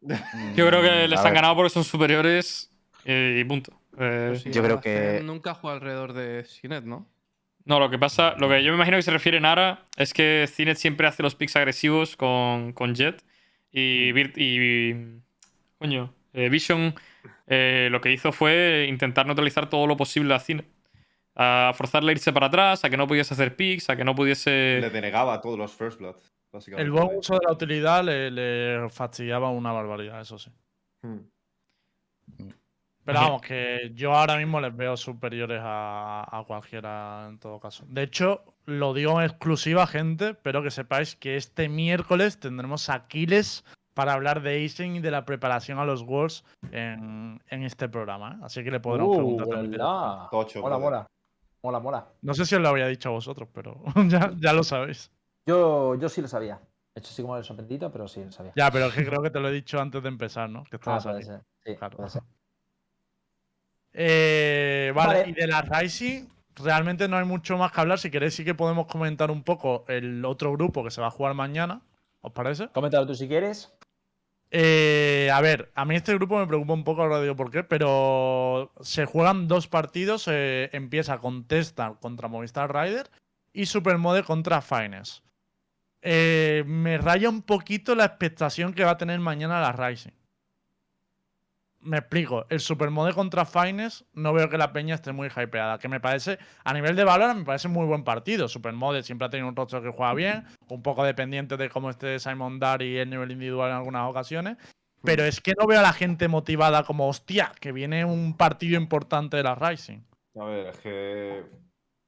[0.00, 2.70] mm, yo creo que les han ganado porque son superiores
[3.04, 3.72] eh, y punto.
[3.98, 7.06] Eh, Pues sí, yo creo que- Nunca juega alrededor de Sinet, ¿no?
[7.64, 10.48] No, lo que pasa, lo que yo me imagino que se refiere Nara es que
[10.50, 13.22] Cinet siempre hace los picks agresivos con, con Jet
[13.72, 14.12] y
[15.78, 16.94] coño, eh, Vision
[17.46, 20.66] eh, lo que hizo fue intentar neutralizar todo lo posible a Cinet.
[21.36, 24.14] A forzarle a irse para atrás, a que no pudiese hacer picks, a que no
[24.14, 24.78] pudiese...
[24.80, 26.16] Le denegaba a todos los First Blood,
[26.52, 26.84] básicamente.
[26.84, 30.50] El buen uso de la utilidad le, le fastidiaba una barbaridad, eso sí.
[31.02, 31.20] Hmm.
[33.04, 37.84] Pero vamos, que yo ahora mismo les veo superiores a, a cualquiera en todo caso.
[37.88, 42.94] De hecho, lo digo en exclusiva, gente, pero que sepáis que este miércoles tendremos a
[42.94, 47.88] Aquiles para hablar de Isen y de la preparación a los Worlds en, en este
[47.88, 48.36] programa.
[48.40, 48.44] ¿eh?
[48.44, 49.80] Así que le podremos preguntar también.
[49.80, 50.28] hola.
[50.30, 51.06] Tocho, Mola, mola.
[51.62, 52.08] Mola, mola.
[52.22, 55.10] No sé si os lo había dicho a vosotros, pero ya, ya lo sabéis.
[55.46, 56.56] Yo, yo sí lo sabía.
[56.94, 58.52] De hecho, sí como el sorprendido, pero sí lo sabía.
[58.56, 60.64] Ya, pero es que creo que te lo he dicho antes de empezar, ¿no?
[60.64, 61.26] Que Ah, estabas puede aquí.
[61.26, 61.40] ser.
[61.64, 61.96] Sí, Claro.
[61.96, 62.22] puede ser.
[63.92, 65.30] Eh, vale, Vale.
[65.30, 66.26] y de la Rising,
[66.56, 67.98] realmente no hay mucho más que hablar.
[67.98, 71.10] Si queréis, sí que podemos comentar un poco el otro grupo que se va a
[71.10, 71.82] jugar mañana.
[72.22, 72.68] ¿Os parece?
[72.68, 73.72] Coméntalo tú si quieres.
[74.52, 77.62] Eh, a ver, a mí este grupo me preocupa un poco, ahora digo por qué,
[77.62, 80.26] pero se juegan dos partidos.
[80.28, 83.10] eh, empieza con Testar contra Movistar Rider
[83.52, 85.24] y Supermode contra Finest.
[86.02, 90.12] Eh, me raya un poquito la expectación que va a tener mañana la Rising.
[91.82, 92.44] Me explico.
[92.50, 95.78] El Supermode contra Finest no veo que la peña esté muy hypeada.
[95.78, 98.48] Que me parece, a nivel de valor, me parece muy buen partido.
[98.48, 102.18] Supermode siempre ha tenido un rostro que juega bien, un poco dependiente de cómo esté
[102.18, 104.58] Simon Dar y el nivel individual en algunas ocasiones.
[105.02, 108.78] Pero es que no veo a la gente motivada como, hostia, que viene un partido
[108.78, 110.00] importante de la Rising.
[110.38, 111.44] A ver, es que.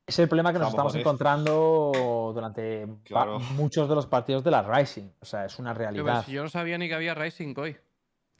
[0.06, 3.38] Es el problema que nos Estamos encontrando durante Claro.
[3.56, 5.08] muchos de los partidos de la Rising.
[5.20, 6.26] O sea, es una pero realidad.
[6.26, 7.76] yo no sabía ni que había Rising hoy.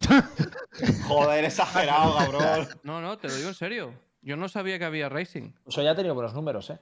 [1.08, 2.68] Joder, exagerado, cabrón.
[2.82, 3.94] No, no, te lo digo en serio.
[4.22, 5.52] Yo no sabía que había Rising.
[5.66, 6.78] Eso ya ha tenido buenos números, ¿eh?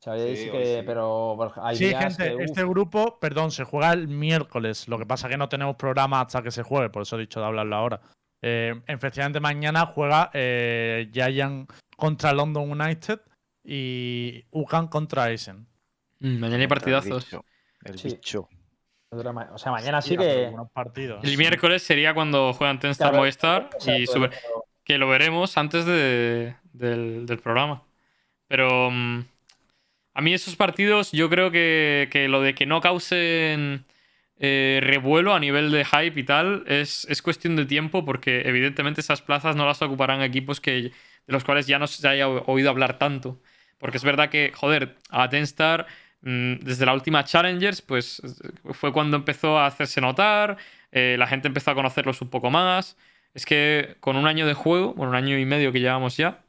[0.00, 0.82] Sabéis Sí, que, hoy sí.
[0.86, 4.86] pero hay Sí, días gente, que, este grupo, perdón, se juega el miércoles.
[4.88, 7.20] Lo que pasa es que no tenemos programa hasta que se juegue, por eso he
[7.20, 8.00] dicho de hablarlo ahora.
[8.40, 13.20] Eh, efectivamente, mañana juega eh, Giant contra London United
[13.64, 15.66] y UCAN contra Eisen.
[16.20, 17.24] Mm, mañana hay el partidazos.
[17.24, 17.44] bicho,
[17.84, 18.08] El Sí.
[18.08, 18.48] bicho.
[19.10, 20.52] O sea, mañana sí que.
[20.72, 21.24] partidos.
[21.24, 24.30] El miércoles sería cuando juegan Tenstar Claro, Movistar o sea, y pero-
[24.84, 27.82] que lo veremos antes de- del, del programa.
[28.48, 29.20] Pero mm,
[30.14, 33.84] a mí esos partidos, yo creo que, que lo de que no causen
[34.38, 39.00] eh, revuelo a nivel de hype y tal, es, es cuestión de tiempo porque evidentemente
[39.00, 40.92] esas plazas no las ocuparán equipos que, de
[41.26, 43.40] los cuales ya no se haya oído hablar tanto.
[43.78, 45.86] Porque es verdad que, joder, a Tenstar,
[46.20, 48.20] desde la última Challengers, pues
[48.72, 50.56] fue cuando empezó a hacerse notar,
[50.92, 52.96] eh, la gente empezó a conocerlos un poco más.
[53.34, 56.40] Es que con un año de juego, bueno, un año y medio que llevamos ya,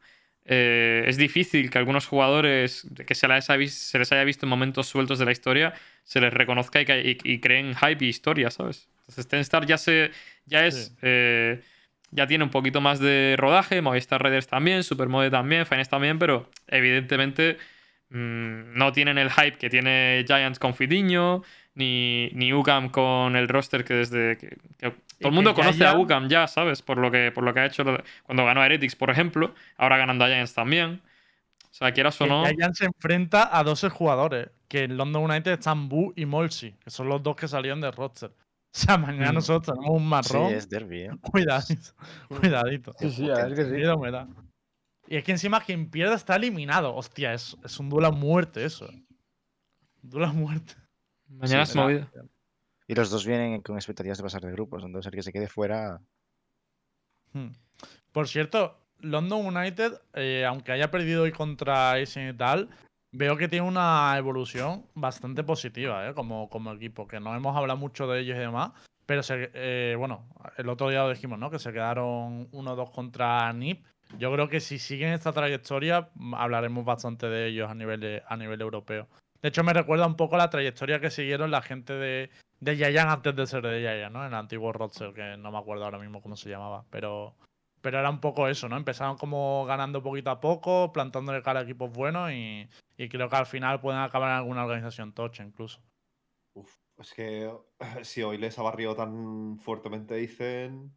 [0.46, 4.46] eh, es difícil que algunos jugadores que se les, haya vis- se les haya visto
[4.46, 8.08] en momentos sueltos de la historia se les reconozca y, y- y creen hype y
[8.10, 8.90] historia, ¿sabes?
[9.02, 10.12] Entonces, Tenstar ya se.
[10.46, 10.88] ya es.
[10.88, 10.96] Sí.
[11.04, 11.62] eh,
[12.12, 13.82] ya tiene un poquito más de rodaje.
[13.84, 17.58] Movistar Raiders también, Supermode también, Finance también, pero evidentemente
[18.10, 21.44] mm, no tienen el hype que tiene Giants con Fitiño,
[21.76, 24.38] ni, ni UCAM con el roster que desde.
[24.38, 26.82] que, que todo el mundo conoce a UCAM ya, ¿sabes?
[26.82, 27.84] Por lo que, por lo que ha hecho
[28.24, 29.54] cuando ganó a Heretics, por ejemplo.
[29.78, 31.02] Ahora ganando a Giants también.
[31.64, 32.46] O sea, quieras o no.
[32.46, 36.90] Giants se enfrenta a dos jugadores, que en London United están Bu y Molsi, que
[36.90, 38.32] son los dos que salieron del roster.
[38.32, 38.34] O
[38.72, 39.36] sea, mañana Mm.
[39.36, 40.54] nosotros tenemos un Sí, marrón.
[40.54, 41.10] es derby, ¿eh?
[41.22, 41.92] Cuidadito.
[42.28, 42.94] Cuidadito.
[43.00, 43.82] Sí, sí, a ver que sí.
[43.82, 44.28] Da.
[45.12, 46.94] Y es que encima quien pierda está eliminado.
[46.96, 48.88] Hostia, es, es un duelo a muerte eso.
[50.04, 50.76] Duelo a muerte.
[51.28, 52.12] Mañana Sí, es movida.
[52.88, 55.48] Y los dos vienen con expectativas de pasar de grupos, entonces el que se quede
[55.48, 56.00] fuera.
[57.34, 57.50] Hmm.
[58.12, 62.70] Por cierto, London United, eh, aunque haya perdido hoy contra Essen y tal,
[63.12, 67.80] veo que tiene una evolución bastante positiva eh, como, como equipo, que no hemos hablado
[67.80, 68.72] mucho de ellos y demás,
[69.08, 71.50] pero se- eh, bueno, el otro día lo dijimos, ¿no?
[71.50, 73.86] Que se quedaron 1-2 contra NIP.
[74.18, 78.62] Yo creo que si siguen esta trayectoria, hablaremos bastante de ellos a nivel, a nivel
[78.62, 79.08] europeo.
[79.42, 83.10] De hecho, me recuerda un poco la trayectoria que siguieron la gente de, de Yayan
[83.10, 84.22] antes de ser de Yayan, ¿no?
[84.26, 87.36] En el antiguo roster, que no me acuerdo ahora mismo cómo se llamaba, pero,
[87.82, 88.76] pero era un poco eso, ¿no?
[88.76, 92.68] Empezaron como ganando poquito a poco, plantándole cara a equipos buenos y,
[92.98, 95.80] y creo que al final pueden acabar en alguna organización tocha incluso.
[96.56, 97.50] Uf, es que
[98.04, 100.94] si hoy les ha barrido tan fuertemente, dicen.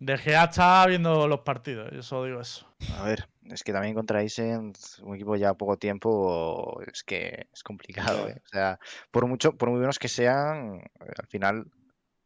[0.00, 2.66] De Gea está viendo los partidos, yo solo digo eso.
[2.98, 7.62] A ver, es que también contra Isen, un equipo ya poco tiempo, es que es
[7.62, 8.26] complicado.
[8.26, 8.40] ¿eh?
[8.42, 8.78] O sea,
[9.10, 11.66] por mucho, por muy buenos que sean, eh, al final,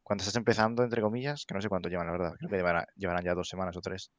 [0.03, 2.87] cuando estás empezando, entre comillas, que no sé cuánto llevan, la verdad, creo que llevará-
[2.95, 4.09] llevarán ya dos semanas o tres.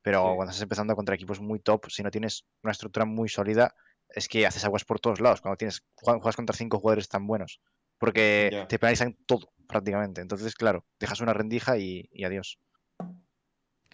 [0.00, 0.36] Pero Sí.
[0.36, 3.74] cuando estás empezando contra equipos muy top, si no tienes una estructura muy sólida,
[4.08, 5.42] es que haces aguas por todos lados.
[5.42, 7.60] Cuando tienes, jue- juegas contra cinco jugadores tan buenos.
[7.98, 8.66] Porque Ya.
[8.66, 10.22] te penalizan todo, prácticamente.
[10.22, 12.58] Entonces, claro, dejas una rendija y, y adiós.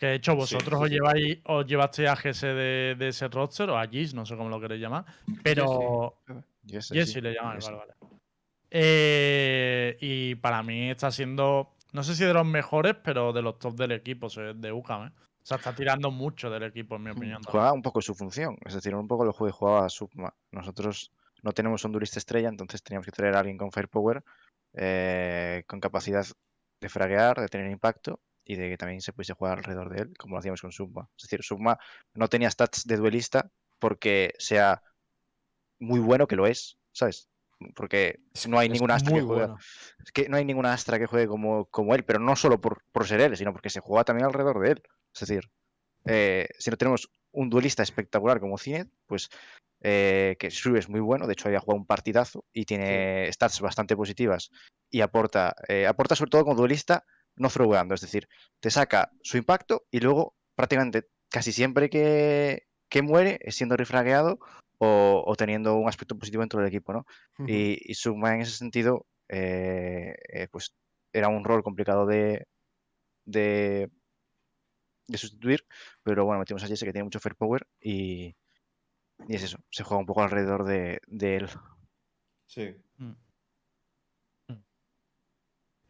[0.01, 0.95] Que de hecho vosotros sí, os sí.
[0.95, 4.49] lleváis, os llevaste a GS de, de ese roster o a Gis, no sé cómo
[4.49, 5.05] lo queréis llamar.
[5.43, 6.23] Pero.
[6.67, 7.67] Jesse, le llaman, Jesse.
[7.67, 7.93] vale, vale.
[8.71, 13.59] Eh, y para mí está siendo, no sé si de los mejores, pero de los
[13.59, 15.13] top del equipo, o sea, de UCAM, ¿eh?
[15.19, 17.43] O sea, está tirando mucho del equipo, en mi opinión.
[17.43, 17.51] también.
[17.51, 20.33] Juega un poco su función, es decir, un poco lo que jugaba Subma.
[20.51, 24.25] Nosotros no tenemos un durista estrella, entonces teníamos que traer a alguien con firepower,
[24.73, 26.25] eh, con capacidad
[26.81, 28.19] de fraguear, de tener impacto
[28.51, 31.09] y de que también se pudiese jugar alrededor de él, como lo hacíamos con Subma.
[31.17, 31.79] Es decir, Subma
[32.15, 34.83] no tenía stats de duelista porque sea
[35.79, 37.29] muy bueno, que lo es, ¿sabes?
[37.77, 39.41] Porque no hay Es ninguna astra que juegue.
[39.47, 39.57] bueno.
[40.05, 42.83] Es que no hay ninguna astra que juegue como, como él, pero no solo por,
[42.91, 44.83] por ser él, sino porque se juega también alrededor de él.
[45.15, 45.49] Es decir,
[46.07, 49.31] eh, si no tenemos un duelista espectacular como Cinet, pues
[49.81, 53.61] eh, que Shrew es muy bueno, de hecho había jugado un partidazo y tiene stats
[53.61, 54.51] bastante positivas
[54.91, 57.05] y aporta, eh, aporta sobre todo como duelista
[57.37, 58.29] no throwando, es decir,
[58.61, 64.39] te saca su impacto y luego prácticamente casi siempre que, que muere es siendo refragueado
[64.79, 67.07] o, o teniendo un aspecto positivo dentro del equipo, ¿no?
[67.47, 70.75] Y, y Sugma en ese sentido, eh, eh, pues
[71.13, 72.47] era un rol complicado de,
[73.25, 73.91] de,
[75.07, 75.65] de sustituir,
[76.03, 78.35] pero bueno, metimos a Jesse que tiene mucho fair power y,
[79.29, 81.49] y es eso, se juega un poco alrededor de, de él.
[82.47, 82.75] Sí.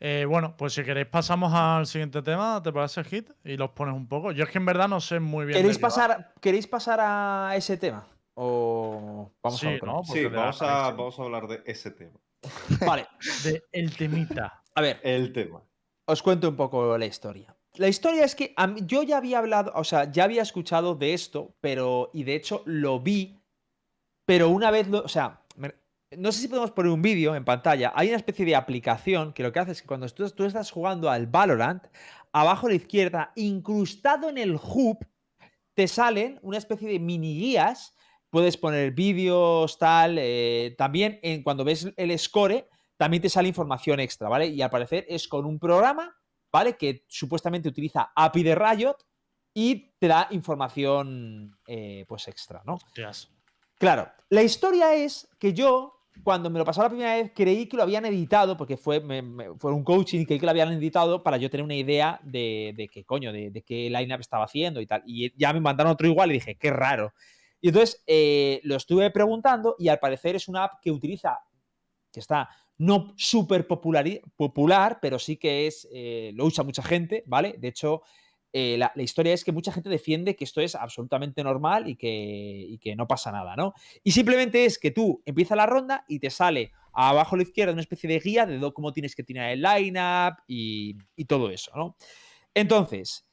[0.03, 3.31] Eh, bueno, pues si queréis pasamos al siguiente tema, ¿te parece hit?
[3.45, 4.33] Y los pones un poco.
[4.33, 5.59] Yo es que en verdad no sé muy bien.
[5.59, 8.07] ¿Queréis pasar, ¿Queréis pasar a ese tema?
[8.35, 9.93] ¿O vamos Sí, a otro?
[9.93, 10.03] ¿no?
[10.05, 10.97] Sí, vamos a, selección.
[10.97, 12.19] vamos a hablar de ese tema.
[12.87, 13.07] Vale,
[13.45, 14.63] De el temita.
[14.75, 15.61] a ver, El tema.
[16.07, 17.55] os cuento un poco la historia.
[17.75, 20.95] La historia es que a mí- yo ya había hablado, o sea, ya había escuchado
[20.95, 23.39] de esto, pero, y de hecho lo vi,
[24.25, 25.40] pero una vez lo, o sea,
[26.17, 27.93] no sé si podemos poner un vídeo en pantalla.
[27.95, 30.71] Hay una especie de aplicación que lo que hace es que cuando tú, tú estás
[30.71, 31.87] jugando al Valorant,
[32.33, 34.99] abajo a la izquierda, incrustado en el hub,
[35.75, 37.95] te salen una especie de mini guías.
[38.29, 40.17] Puedes poner vídeos, tal.
[40.19, 44.47] eh, también en, cuando ves el score, también te sale información extra, ¿vale?
[44.47, 46.17] Y al parecer es con un programa,
[46.53, 46.77] ¿vale?
[46.77, 48.97] Que supuestamente utiliza API de Riot
[49.55, 52.79] y te da información, eh, pues extra, ¿no?
[53.79, 57.77] Claro, la historia es que yo, cuando me lo pasó la primera vez, creí que
[57.77, 59.03] lo habían editado, porque fue,
[59.59, 62.89] fue un coaching creí que lo habían editado para yo tener una idea de, de
[62.89, 65.03] qué coño, de, de qué lineup estaba haciendo y tal.
[65.07, 67.13] Y ya me mandaron otro igual y dije, qué raro.
[67.61, 71.39] Y entonces eh, lo estuve preguntando y al parecer es una app que utiliza,
[72.13, 77.57] que está no súper popular, pero sí que es, eh, lo usa mucha gente, ¿vale?
[77.59, 78.03] De hecho,
[78.53, 81.97] eh, la, la historia es que mucha gente defiende que esto es absolutamente normal y
[81.97, 82.09] que,
[82.69, 83.75] y que no pasa nada, ¿no?
[84.03, 87.73] Y simplemente es que tú empiezas la ronda y te sale abajo a la izquierda
[87.73, 91.71] una especie de guía de cómo tienes que tirar el lineup y, y todo eso,
[91.77, 91.97] ¿no?
[92.55, 93.29] Entonces,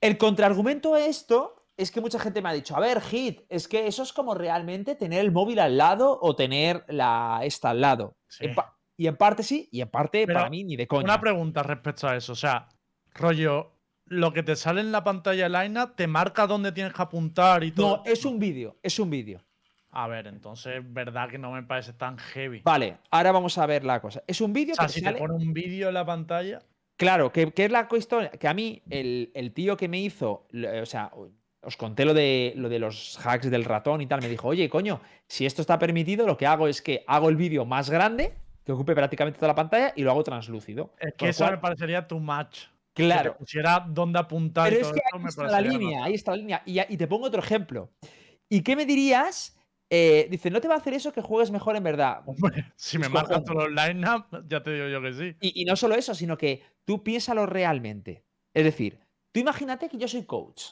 [0.00, 3.66] el contraargumento a esto es que mucha gente me ha dicho, a ver, Hit, es
[3.68, 7.80] que eso es como realmente tener el móvil al lado o tener la esta al
[7.80, 8.16] lado.
[8.28, 8.44] Sí.
[8.44, 11.04] En pa- y en parte sí, y en parte Pero para mí ni de coña.
[11.04, 12.32] Una pregunta respecto a eso.
[12.32, 12.68] O sea,
[13.14, 13.71] rollo,
[14.06, 17.72] lo que te sale en la pantalla Lineup te marca dónde tienes que apuntar y
[17.72, 17.98] todo.
[17.98, 19.40] No, es un vídeo, es un vídeo.
[19.90, 22.62] A ver, entonces, verdad que no me parece tan heavy.
[22.64, 24.22] Vale, ahora vamos a ver la cosa.
[24.26, 26.60] Es un vídeo O sea, que si sale- te pone un vídeo en la pantalla.
[26.96, 30.46] Claro, que, que es la cuestión que a mí, el, el tío que me hizo,
[30.82, 31.10] o sea,
[31.62, 34.68] os conté lo de, lo de los hacks del ratón y tal, me dijo, oye,
[34.70, 38.34] coño, si esto está permitido, lo que hago es que hago el vídeo más grande,
[38.64, 40.94] que ocupe prácticamente toda la pantalla, y lo hago translúcido.
[41.00, 42.66] Es que eso cual- me parecería too much.
[42.94, 46.04] Que Claro, pusiera dónde apuntar pero y es todo que eso ahí está la línea,
[46.04, 46.62] ahí está la línea.
[46.66, 47.90] Y, y te pongo otro ejemplo.
[48.48, 49.56] ¿Y qué me dirías?
[49.88, 52.22] Eh, dice, no te va a hacer eso que juegues mejor en verdad.
[52.26, 53.44] Hombre, si me cojones.
[53.44, 55.36] todos los lineup, ya te digo yo que sí.
[55.40, 58.24] Y, y no solo eso, sino que tú piénsalo realmente.
[58.54, 59.00] Es decir,
[59.32, 60.62] tú imagínate que yo soy coach,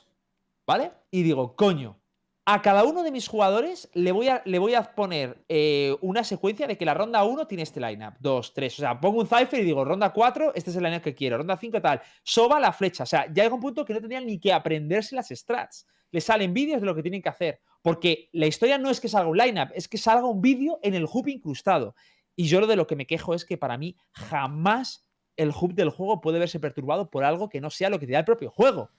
[0.67, 0.93] ¿vale?
[1.11, 2.00] Y digo, coño,
[2.53, 6.25] a cada uno de mis jugadores le voy a, le voy a poner eh, una
[6.25, 8.75] secuencia de que la ronda 1 tiene este lineup, 2, 3.
[8.75, 11.39] O sea, pongo un cipher y digo, ronda 4, este es el lineup que quiero,
[11.39, 12.03] ronda 5 tal.
[12.25, 13.05] Soba la flecha.
[13.05, 15.87] O sea, ya llega un punto que no tendrían ni que aprenderse las strats.
[16.11, 17.61] Les salen vídeos de lo que tienen que hacer.
[17.83, 20.95] Porque la historia no es que salga un lineup, es que salga un vídeo en
[20.95, 21.95] el hub incrustado.
[22.35, 25.73] Y yo lo de lo que me quejo es que para mí jamás el hub
[25.75, 28.25] del juego puede verse perturbado por algo que no sea lo que te da el
[28.25, 28.91] propio juego.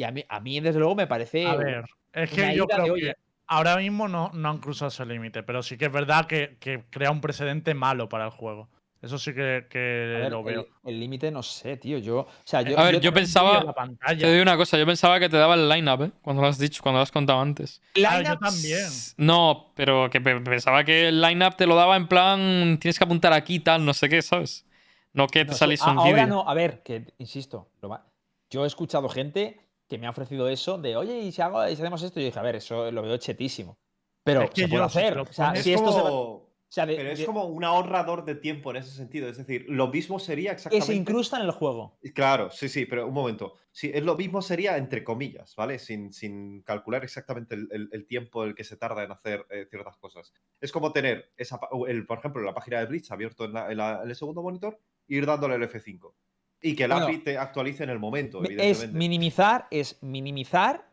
[0.00, 1.46] Y a mí, a mí desde luego, me parece.
[1.46, 1.84] A ver,
[2.14, 3.12] es que yo creo que
[3.46, 6.84] ahora mismo no, no han cruzado ese límite, pero sí que es verdad que, que
[6.88, 8.70] crea un precedente malo para el juego.
[9.02, 10.66] Eso sí que, que ver, lo veo.
[10.84, 11.98] el- límite no sé, tío.
[11.98, 12.20] Yo.
[12.20, 12.78] O sea, yo.
[12.78, 13.58] A ver, yo pensaba.
[13.58, 14.18] en la pantalla.
[14.26, 16.12] Te digo una cosa, yo pensaba que te daba el lineup, ¿eh?
[16.22, 17.82] Cuando lo has dicho, cuando lo has contado antes.
[17.92, 18.88] Claro, yo también.
[19.18, 22.78] No, pero que pe- pensaba que el lineup te lo daba en plan.
[22.80, 24.64] Tienes que apuntar aquí, tal, no sé qué, ¿sabes?
[25.12, 28.06] No que te No saliese a- un ahora no, a ver, que insisto, lo va-
[28.50, 31.74] yo he escuchado gente que me ha ofrecido eso de, oye, y si, hago, y
[31.74, 33.76] si hacemos esto, y yo dije, a ver, eso lo veo chetísimo.
[34.22, 35.18] Pero Es que se puede hacer.
[35.18, 37.64] O sea, si esto se va- como- o sea, de- Pero es de- como un
[37.64, 39.28] ahorrador de tiempo en ese sentido.
[39.28, 40.86] Es decir, lo mismo sería que exactamente.
[40.86, 41.98] se incrusta en el juego.
[42.14, 43.54] Claro, sí, sí, pero un momento.
[43.72, 45.80] Sí, es lo mismo sería entre comillas, ¿vale?
[45.80, 49.66] Sin, sin calcular exactamente el, el- el tiempo el que se tarda en hacer eh,
[49.68, 50.32] ciertas cosas.
[50.60, 53.76] Es como tener, esa, el, por ejemplo, la página de Blitz abierto en, la- en
[53.76, 56.14] la- en el segundo monitor e ir dándole el F5.
[56.62, 58.98] Y que el Bueno, API te actualice en el momento, Es evidentemente.
[58.98, 60.84] minimizar, es minimizar,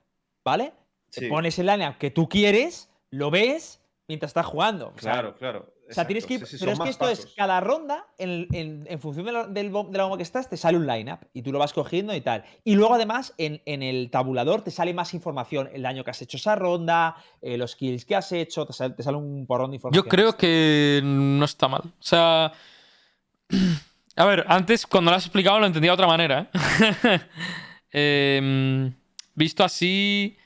[0.44, 0.74] ¿vale?
[1.12, 4.94] Te pones el lineup que tú quieres, lo ves mientras estás jugando.
[4.96, 5.74] O sea, claro, claro.
[5.90, 6.40] O sea, tienes que ir.
[6.42, 6.52] exacto.
[6.52, 9.48] Sí, sí, pero es que esto es cada ronda, en, en- en función de la,
[9.48, 12.14] del de la bomba que estás, te sale un lineup y tú lo vas cogiendo
[12.14, 12.44] y tal.
[12.66, 16.22] Y luego, además, en, en el tabulador te sale más información: el daño que has
[16.22, 19.72] hecho esa ronda, eh, los kills que has hecho, te sale, te sale un porrón
[19.72, 20.04] de información.
[20.06, 21.82] Yo creo que no está mal.
[21.86, 22.52] O sea.
[24.18, 26.50] A ver, antes cuando lo has explicado lo entendía de otra manera.
[26.54, 27.20] ¿eh?
[27.92, 28.94] Em,
[29.36, 30.38] visto así.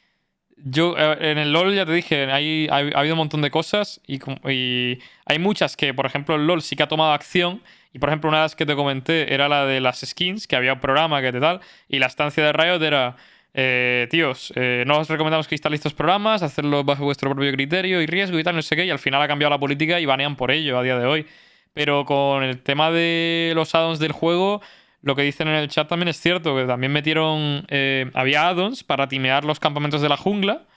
[0.57, 3.51] Yo eh, en el LOL ya te dije, hay, ha, ha habido un montón de
[3.51, 7.63] cosas y, y hay muchas que, por ejemplo, el LOL sí que ha tomado acción.
[7.93, 10.55] Y por ejemplo, una de las que te comenté era la de las skins, que
[10.55, 11.61] había un programa que te tal.
[11.89, 13.17] Y la estancia de Riot era.
[13.53, 18.01] eh, tíos, eh, no os recomendamos que instaléis estos programas, hacerlo bajo vuestro propio criterio
[18.01, 20.05] y riesgo y tal, no sé qué, y al final ha cambiado la política y
[20.05, 21.27] banean por ello a día de hoy.
[21.73, 24.61] Pero con el tema de los addons del juego,
[25.01, 28.83] lo que dicen en el chat también es cierto, que también metieron, eh, había addons
[28.83, 30.67] para timear los campamentos de la jungla.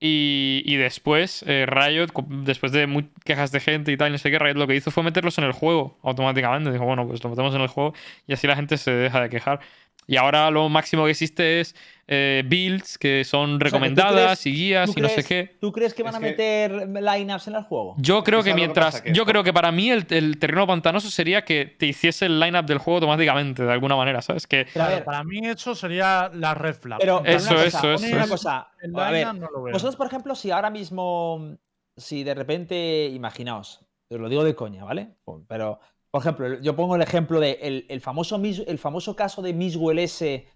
[0.00, 2.08] Y, y después, eh, Riot,
[2.44, 5.02] después de quejas de gente y tal, no sé qué, Riot lo que hizo fue
[5.02, 6.70] meterlos en el juego automáticamente.
[6.72, 7.94] Dijo, bueno, pues lo metemos en el juego
[8.26, 9.60] y así la gente se deja de quejar.
[10.06, 11.74] Y ahora lo máximo que existe es
[12.06, 15.56] eh, builds que son recomendadas crees- y guías ¿Tú y no sé qué.
[15.60, 17.94] ¿Tú crees que van Es a meter lineups en el juego?
[17.98, 19.00] Yo creo que que ¿sabes lo que mientras.
[19.00, 22.26] Que yo esto- creo que para mí el, el terreno pantanoso sería que te hiciese
[22.26, 24.46] el lineup del juego automáticamente, de alguna manera, ¿sabes?
[24.46, 26.98] Que Pero a Claro, ver, para mí eso sería la red flag.
[27.00, 28.28] pero, pero Eso, una cosa, eso, eso, una eso.
[28.28, 29.72] cosa, El a ver, lineup no lo veo.
[29.72, 31.56] Vosotros, por ejemplo, si ahora mismo,
[31.96, 35.14] si de repente, imaginaos, os lo digo de coña, ¿vale?
[35.48, 35.80] Pero,
[36.14, 39.98] por ejemplo, yo pongo el ejemplo de el, el famoso, el famoso caso de Miswell
[39.98, 40.46] S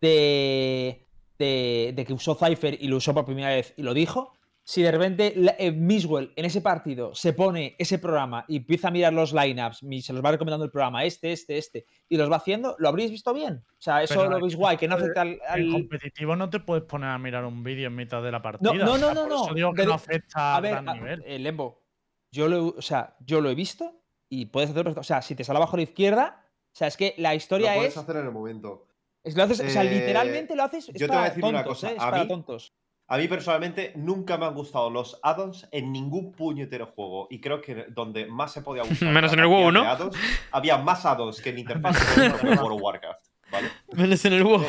[0.00, 1.06] de,
[1.38, 4.32] de, de que usó Cypher y lo usó por primera vez y lo dijo.
[4.64, 8.90] Si de repente eh, Miswell en ese partido se pone ese programa y empieza a
[8.90, 12.30] mirar los lineups, y se los va recomendando el programa, este, este, este, y los
[12.32, 13.62] va haciendo, ¿lo habréis visto bien?
[13.76, 15.28] O sea, eso Pero lo veis guay, que no afecta al.
[15.32, 18.40] En al- competitivo no te puedes poner a mirar un vídeo en mitad de la
[18.40, 18.72] partida.
[18.72, 20.74] no, o sea, no, no, por no, eso digo que pero- no afecta A ver,
[20.76, 21.22] a- nivel.
[21.26, 21.82] eh, Lembo,
[22.30, 24.01] yo lo, o sea, yo lo he visto
[24.34, 26.96] y puedes hacer, o sea, si te sale abajo a la izquierda, o sea, es
[26.96, 28.86] que la Lo historia puedes es, hacer en el momento.
[29.24, 31.44] es lo haces, o sea, Eh, literalmente lo haces, es yo te voy a decir
[31.44, 31.94] una cosa, ¿eh?
[31.96, 32.72] es a para mí- tontos.
[33.08, 37.26] A mí personalmente nunca me han gustado los add-ons en ningún puñetero juego.
[37.30, 39.12] Y creo que donde más se podía usar.
[39.12, 39.82] Menos en el WoW, ¿no?
[39.82, 40.16] de add-ons,
[40.50, 43.26] había más add-ons que en interfaz el World of Warcraft.
[43.52, 43.68] ¿Vale?
[43.92, 44.64] Menos en el WoW.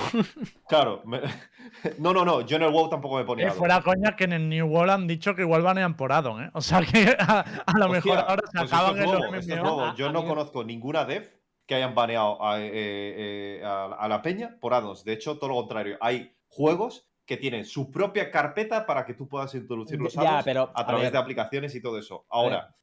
[0.68, 1.02] Claro.
[1.06, 1.22] me-
[1.98, 2.42] No, no, no.
[2.42, 3.46] Yo en el WoW tampoco me ponía.
[3.46, 3.58] Eh, add-ons.
[3.60, 6.50] fuera coña que en el New World han dicho que igual banean por addon, ¿eh?
[6.54, 9.36] O sea que a, a lo mejor ahora se pues acaban es en los nuevo,
[9.36, 9.96] es nuevo.
[9.96, 11.30] Yo no conozco ninguna dev
[11.66, 15.04] que hayan baneado a, eh, eh, a- a la peña por addons.
[15.04, 15.98] De hecho, todo lo contrario.
[16.02, 20.44] Hay juegos que tienen su propia carpeta para que tú puedas introducir los Ya, addons
[20.46, 22.26] pero, a través de aplicaciones y todo eso.
[22.30, 22.76] Ahora,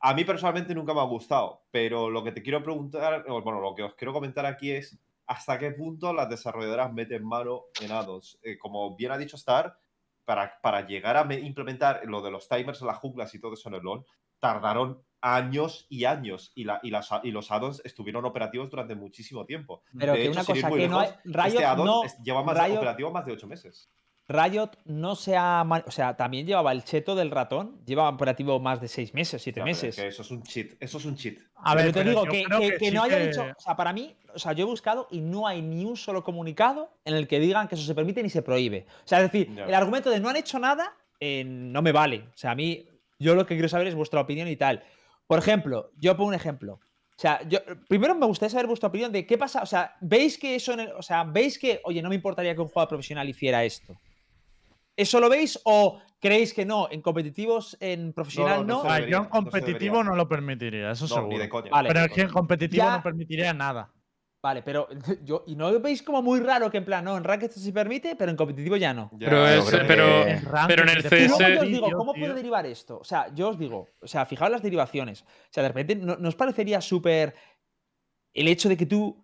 [0.00, 3.60] a mí personalmente nunca me ha gustado, pero lo que te quiero preguntar, o, bueno,
[3.60, 7.92] lo que os quiero comentar aquí es hasta qué punto las desarrolladoras meten mano en
[7.92, 8.38] addons.
[8.42, 9.76] Eh, como bien ha dicho Star,
[10.24, 13.54] para, para llegar a me- implementar lo de los timers en las junglas y todo
[13.54, 14.04] eso en el LoL,
[14.40, 19.46] tardaron años y años y, la, y, las, y los addons estuvieron operativos durante muchísimo
[19.46, 19.82] tiempo.
[19.98, 21.08] Pero De que hecho, una cosa que no hay.
[21.08, 22.02] lejos, Riot este no.
[22.22, 23.90] lleva más Riot- operativo más de ocho meses.
[24.26, 25.64] Riot no se ha.
[25.86, 27.80] O sea, también llevaba el cheto del ratón.
[27.84, 29.96] Lleva operativo más de seis meses, siete Ya, pero es meses.
[30.02, 30.68] que eso es un cheat.
[30.80, 31.38] Eso es un cheat.
[31.56, 33.42] A Pero ver, te pero digo yo que, que- no haya que- dicho.
[33.56, 36.24] O sea, para mí, o sea, yo he buscado y no hay ni un solo
[36.24, 38.86] comunicado en el que digan que eso se permite ni se prohíbe.
[39.04, 39.64] O sea, es decir, Ya.
[39.66, 42.24] el argumento de no han hecho nada eh, no me vale.
[42.34, 42.86] O sea, a mí,
[43.18, 44.82] yo lo que quiero saber es vuestra opinión y tal.
[45.26, 46.74] Por ejemplo, yo pongo un ejemplo.
[47.16, 49.62] O sea, yo primero me gustaría saber vuestra opinión de qué pasa.
[49.62, 52.54] O sea, ¿veis que eso en el- O sea, ¿veis que, oye, no me importaría
[52.54, 53.94] que un jugador profesional hiciera esto?
[54.96, 56.88] ¿Eso lo veis o creéis que no?
[56.90, 58.90] En competitivos, en profesional no no.
[58.90, 61.38] Ah, debería, yo en no competitivo no lo permitiría, eso No, seguro.
[61.38, 61.70] de coña.
[61.70, 61.88] Vale.
[61.88, 63.90] Pero es que en competitivo Ya- no permitiría nada.
[64.42, 64.88] Vale, pero
[65.24, 67.72] yo, ¿y no lo veis como muy raro que en plan, no, en Ranked se
[67.72, 69.10] permite, pero en competitivo ya no?
[69.18, 72.24] Ya, Pero es- pero- En pero en el CS yo os digo, ¿cómo tío.
[72.24, 72.98] puede derivar esto?
[72.98, 75.22] O sea, yo os digo, o sea, fijaos las derivaciones.
[75.22, 77.34] O sea, de repente, ¿no, no os parecería súper
[78.34, 79.23] el hecho de que tú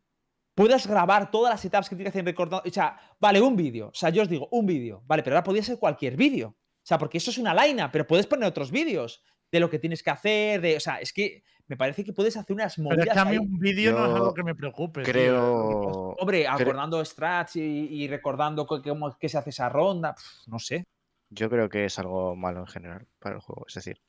[0.55, 2.69] puedas grabar todas las etapas que tienes que hacer recordando?
[2.69, 3.89] O sea, vale, un vídeo.
[3.89, 5.03] O sea, yo os digo, un vídeo.
[5.07, 6.49] Vale, pero ahora podría ser cualquier vídeo.
[6.49, 9.23] O sea, porque eso es una laina, pero puedes poner otros vídeos
[9.53, 12.37] de lo que tienes que hacer, de, o sea, es que me parece que puedes
[12.37, 13.39] hacer unas Pero movidas es que a mí ahí.
[13.39, 15.03] un vídeo no es algo que me preocupe.
[15.03, 15.13] tío.
[15.13, 16.15] Creo.
[16.19, 20.59] Hombre, acordando strats y, y recordando co- cómo que se hace esa ronda, pf, no
[20.59, 20.85] sé.
[21.31, 23.65] Yo creo que es algo malo en general para el juego.
[23.69, 24.01] Es decir,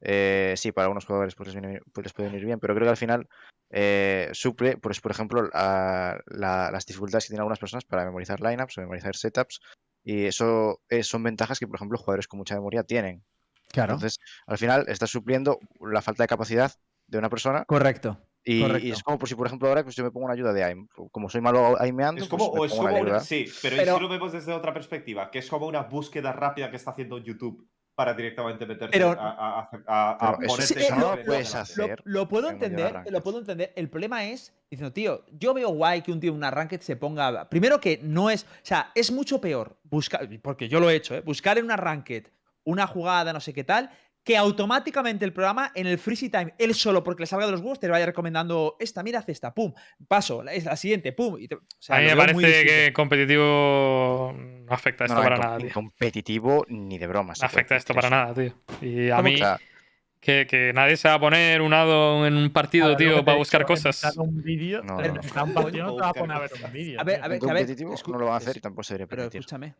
[0.00, 2.86] eh, sí, para algunos jugadores pues, les, viene- pues, les pueden ir bien, pero creo
[2.86, 3.28] que al final
[3.70, 8.40] eh, suple, pues, por ejemplo, a- la- las dificultades que tienen algunas personas para memorizar
[8.40, 9.60] lineups o memorizar setups.
[10.04, 13.22] Y eso eh, son ventajas que, por ejemplo, jugadores con mucha memoria tienen.
[13.70, 13.94] Claro.
[13.94, 16.72] Entonces, al final, estás supliendo la falta de capacidad
[17.06, 17.64] de una persona.
[17.66, 18.16] Correcto.
[18.42, 20.54] Y, y es como por si, por ejemplo, ahora pues, yo me pongo una ayuda
[20.54, 20.86] de AIM.
[21.10, 23.20] Como soy malo aimeando, Es como, pues me o es pongo como una ayuda.
[23.20, 26.32] sí, pero, ¿y Pero- si lo vemos desde otra perspectiva, que es como una búsqueda
[26.32, 27.68] rápida que está haciendo YouTube
[27.98, 31.48] para directamente meterse Pero- a, a- a- a- ponerte eso no lo puedes
[32.28, 33.72] puedo entender, lo puedo entender.
[33.74, 36.94] El problema es, diciendo, tío, yo veo guay que un tío en un ranked se
[36.94, 37.48] ponga.
[37.50, 38.44] Primero que no es.
[38.44, 40.28] O sea, es mucho peor buscar.
[40.40, 41.22] Porque yo lo he hecho, ¿eh?
[41.22, 42.28] Buscar en una ranked
[42.62, 43.90] una jugada, no sé qué tal,
[44.28, 47.62] que automáticamente el programa en el freeze time, él solo porque le salga de los
[47.62, 49.72] huevos, te vaya recomendando esta, mira, haz esta, pum,
[50.06, 51.38] paso, la- es la siguiente, pum.
[51.40, 55.28] y te- o sea, a mí me parece que competitivo no afecta esto No, no,
[55.30, 55.70] para nada, tío.
[55.72, 57.34] competitivo ni de broma.
[57.34, 58.16] se No afecta esto para eso.
[58.16, 58.54] nada, tío.
[58.82, 59.40] Y a ¿Cómo mí,
[60.20, 63.38] que, que nadie se va a poner un ado en un partido, ver, tío, para
[63.38, 64.14] buscar cosas.
[64.18, 65.12] un vídeo, No, no.
[65.22, 67.00] mitad de un partido no te vas a poner a ver un vídeo.
[67.00, 67.66] A ver, a ver, a ver,
[68.08, 69.40] no lo van a hacer y tampoco se debería Pero permitir.
[69.40, 69.74] escúchame.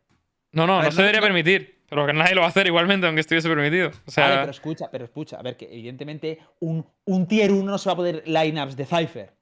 [0.53, 1.78] No, no, A no se debería no- permitir.
[1.89, 3.91] Pero que nadie lo va a hacer igualmente, aunque estuviese permitido.
[4.05, 5.37] O sea, Vale, pero escucha, pero escucha.
[5.37, 8.85] A ver, que evidentemente un, un tier 1 no se va a poder lineups de
[8.85, 9.33] Cypher.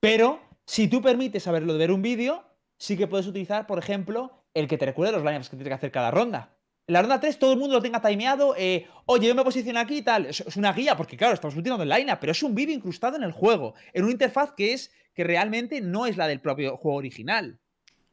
[0.00, 2.44] Pero si tú permites saberlo de ver un vídeo,
[2.76, 5.74] sí que puedes utilizar, por ejemplo, el que te recuerde los lineups que tienes que
[5.74, 6.56] hacer cada ronda.
[6.86, 8.54] En la ronda 3 todo el mundo lo tenga timeado.
[8.58, 10.26] eh, Oye, yo me posiciono aquí y tal.
[10.26, 13.16] Es, es una guía, porque claro, estamos utilizando el lineup, pero es un vídeo incrustado
[13.16, 13.74] en el juego.
[13.92, 17.58] En una interfaz que es que realmente no es la del propio juego original.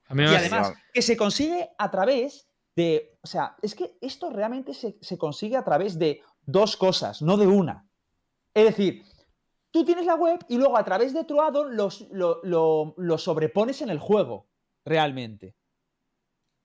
[0.06, 2.48] a mí Y además, que se consigue a través
[2.82, 3.18] de.
[3.24, 7.38] O sea, es que esto realmente se, se consigue a través de dos cosas, no
[7.38, 7.88] de una.
[8.54, 9.04] Es decir,
[9.72, 13.18] tú tienes la web y luego a través de otro addon los- lo, lo- lo
[13.18, 14.48] sobrepones en el juego,
[14.86, 15.56] realmente.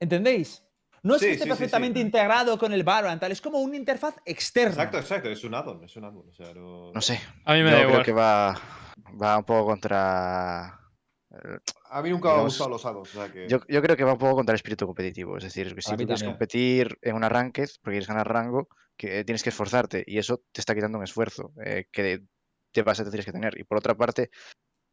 [0.00, 0.62] ¿Entendéis?
[1.02, 1.58] No es Sí, que esté sí, sí, sí.
[1.58, 4.72] perfectamente integrado con el Valorant, tal, es como una interfaz externa.
[4.82, 6.28] Exacto, exacto, es un addon, es un addon.
[6.28, 7.20] O sea, no, No sé.
[7.44, 8.04] A mí me yo da creo igual.
[8.04, 8.54] que va,
[9.22, 10.80] va un poco contra.
[11.90, 13.14] A mí nunca me han gustado los addons.
[13.14, 13.48] O sea que...
[13.48, 15.36] Yo, yo creo que va un poco contra el espíritu competitivo.
[15.36, 19.24] Es decir, que si tú quieres competir en una ranked, porque quieres ganar rango, que
[19.24, 22.24] tienes que esforzarte y eso te está quitando un esfuerzo eh, que de,
[22.74, 23.58] de base te tienes que tener.
[23.58, 24.30] Y por otra parte,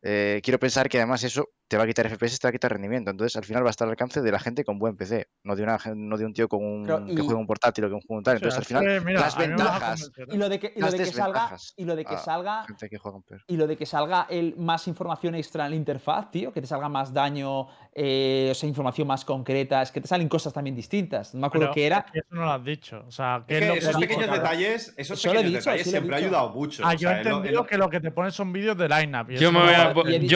[0.01, 2.71] eh, quiero pensar que además eso te va a quitar FPS, te va a quitar
[2.71, 3.09] rendimiento.
[3.09, 5.55] Entonces, al final va a estar al alcance de la gente con buen PC, no
[5.55, 7.93] de, una, no de un tío con un, Pero, que juega un portátil o que
[8.05, 8.35] juega un tal.
[8.35, 10.25] O sea, Entonces, al final, que, mira, las ventajas, ¿eh?
[10.31, 12.89] Y lo de que, y lo de que salga, y lo de que salga, gente
[12.89, 13.41] que juega con peor.
[13.47, 16.67] y lo de que salga el, más información extra en la interfaz, tío, que te
[16.67, 20.75] salga más daño, eh, o sea, información más concreta, es que te salen cosas también
[20.75, 21.33] distintas.
[21.33, 22.05] No me acuerdo Pero qué era.
[22.13, 23.03] Eso no lo has dicho.
[23.07, 25.59] O sea, ¿qué Es es lo que que esos pequeños detalles, esos Eso pequeños dicho,
[25.59, 26.83] detalles sí siempre ha ayudado mucho.
[26.85, 29.27] Ah, yo he entendido que lo que te ponen son vídeos de lineup.
[29.31, 29.51] Yo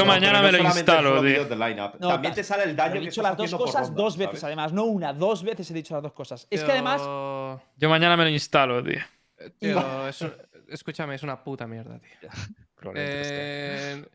[0.03, 3.37] mañana me lo instalo, de lineup, No, También te sale el daño he dicho las
[3.37, 4.43] dos cosas ronda, dos veces, ¿sabes?
[4.45, 6.47] además, no una, dos veces he dicho las dos cosas.
[6.49, 7.01] Es que además,
[7.77, 8.99] Yo mañana me lo instalo, tío.
[9.59, 10.33] tío, es un-
[10.69, 12.29] escúchame, es una puta mierda, tío.
[12.93, 14.05] Eh,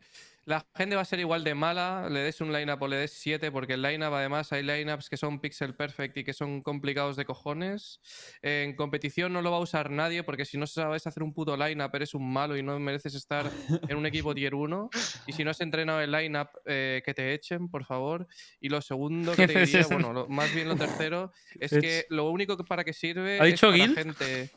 [0.45, 3.13] la gente va a ser igual de mala, le des un lineup o le des
[3.13, 7.15] 7, porque el lineup, además, hay lineups que son pixel perfect y que son complicados
[7.15, 8.01] de cojones.
[8.41, 11.55] En competición no lo va a usar nadie, porque si no sabes hacer un puto
[11.55, 13.49] lineup, eres un malo y no mereces estar
[13.87, 14.89] en un equipo tier 1.
[15.27, 18.27] Y si no has entrenado el lineup, eh, que te echen, por favor.
[18.59, 22.29] Y lo segundo que te diría, bueno, lo- más bien lo tercero, es que lo
[22.29, 23.95] único que para que sirve ¿Ha es dicho para Guild?
[23.95, 24.51] gente.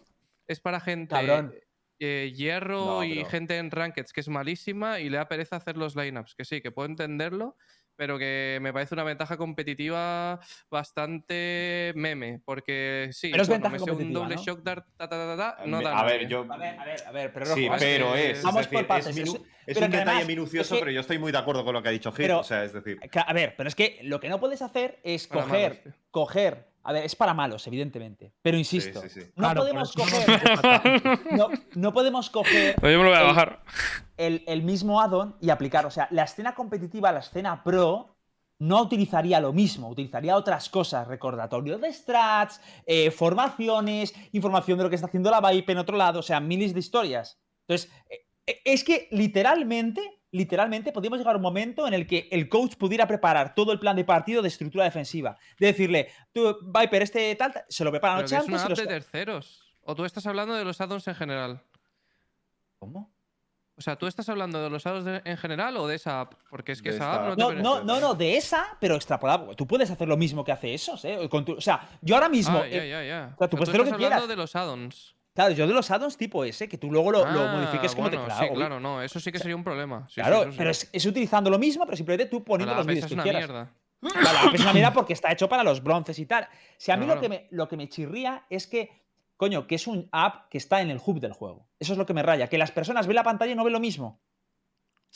[0.48, 1.54] Es para gente Cabrón.
[1.98, 5.56] Eh, hierro No, y pero- gente en rankeds que es malísima y le da pereza
[5.56, 6.34] hacer los lineups.
[6.34, 7.56] Que sí, que puedo entenderlo,
[7.96, 10.38] pero que me parece una ventaja competitiva
[10.70, 12.40] bastante meme.
[12.44, 14.42] Porque sí, Pero es bueno, ventaja me sé un doble ¿no?
[14.42, 16.28] shock dart, ta, ta, ta, ta, no da a ver, nadie.
[16.28, 16.46] yo.
[16.50, 18.42] a ver, a ver, a ver, pero Sí, es- pero que- es.
[18.42, 21.00] Vamos es decir, por partes, es, minu- un detalle además, minucioso, es que- pero yo
[21.00, 22.26] estoy muy de acuerdo con lo que ha dicho Gil.
[22.26, 22.98] Pero- o sea, es decir.
[23.26, 26.68] A ver, pero es que lo que no puedes hacer es coger, coger.
[26.88, 28.32] A ver, es para malos, evidentemente.
[28.42, 29.20] Pero insisto, sí, sí.
[29.34, 31.20] no Claro, podemos coger.
[31.32, 33.62] no, no podemos coger yo me lo voy a El- bajar.
[34.16, 35.84] el, el mismo add-on y aplicar.
[35.86, 38.16] O sea, la escena competitiva, la escena pro,
[38.60, 44.88] no utilizaría lo mismo, utilizaría otras cosas, recordatorio de strats, eh, formaciones, información de lo
[44.90, 47.38] que está haciendo la Vipe en otro lado, o sea, miles de historias.
[47.68, 52.48] Entonces, eh, es que literalmente, literalmente podríamos llegar a un momento en el que el
[52.48, 55.36] coach pudiera preparar todo el plan de partido de estructura defensiva.
[55.58, 58.68] De decirle, tú, Viper, este tal, tal", se lo preparan noche que es una app
[58.70, 59.62] los- de terceros.
[59.82, 61.62] O tú estás hablando de los addons en general.
[62.78, 63.10] ¿Cómo?
[63.78, 66.32] O sea, ¿tú estás hablando de los addons de- en general o de esa app?
[66.48, 68.94] Porque es que De esa app no te No, no, no, no, de esa, pero
[68.94, 69.54] extrapolado.
[69.54, 71.28] Tú puedes hacer lo mismo que hace esos, ¿eh?
[71.28, 72.58] Con tu- o sea, yo ahora mismo.
[72.58, 73.32] Ah, ya, eh, ya, ya.
[73.34, 74.28] o sea, tú O puedes hacer lo que hablando quieras.
[74.28, 75.14] de los addons.
[75.36, 78.08] Claro, yo de los addons tipo ese, que tú luego lo, lo Ah, modifiques como
[78.08, 79.00] bueno, te Sí, claro, no.
[79.02, 80.06] Eso sí que sería un problema.
[80.08, 80.56] Sí, claro, sí.
[80.58, 83.22] pero es, es utilizando lo mismo, pero simplemente tú poniendo la los vídeos que una
[83.22, 83.42] quieras.
[83.46, 83.70] mierda.
[84.00, 86.48] Claro, es una mierda porque está hecho para los bronces y tal.
[86.78, 87.16] Si a mí Claro.
[87.16, 88.90] lo, que me, lo que me chirría es que,
[89.36, 91.68] coño, que es un app que está en el hub del juego.
[91.78, 93.72] Eso es lo que me raya, que las personas ven la pantalla y no ven
[93.74, 94.20] lo mismo.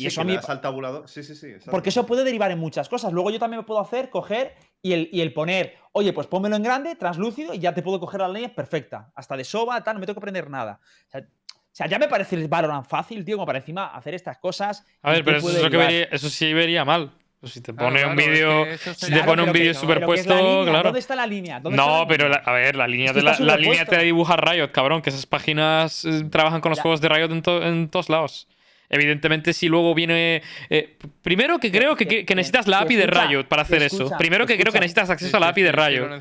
[0.00, 0.36] Y Sí, eso a mí.
[0.48, 1.08] al tabulador.
[1.08, 1.48] Sí, sí, sí.
[1.70, 3.12] Porque eso puede derivar en muchas cosas.
[3.12, 6.56] Luego yo también me puedo hacer, coger y el, y el poner, oye, pues pónmelo
[6.56, 9.12] en grande, translúcido, y ya te puedo coger la línea perfecta.
[9.14, 10.80] Hasta de soba, tal, no me tengo que aprender nada.
[11.08, 14.14] O sea, o sea, ya me parece el Valorant fácil, tío, como para encima hacer
[14.14, 14.84] estas cosas.
[15.02, 15.92] A ver, pero eso, puede es lo que derivar.
[15.92, 17.12] vería- eso sí vería mal.
[17.38, 18.64] Pues si te Claro, pone un claro, es vídeo.
[18.64, 20.64] que Si te pone un Claro, vídeo pero que- pero ¿qué es la superpuesto, línea?
[20.64, 20.82] claro.
[20.84, 21.60] ¿Dónde está la línea?
[21.60, 22.42] ¿Dónde está No, la pero línea?
[22.44, 26.04] la- a ver, la línea, de la, línea te dibuja Riot, cabrón, que esas páginas
[26.04, 26.82] eh, trabajan con los Ya.
[26.82, 28.46] juegos de Riot en, to- en todos lados.
[28.90, 30.42] Evidentemente, si luego viene.
[30.68, 34.10] eh, primero que creo que, que- que necesitas la API de Riot para hacer eso.
[34.18, 36.20] Primero que creo que necesitas Sí, acceso a la API de sí, Riot.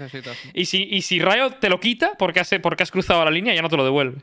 [0.53, 3.53] Y si, y si Riot te lo quita porque has, porque has cruzado la línea,
[3.55, 4.21] ya no te lo devuelve.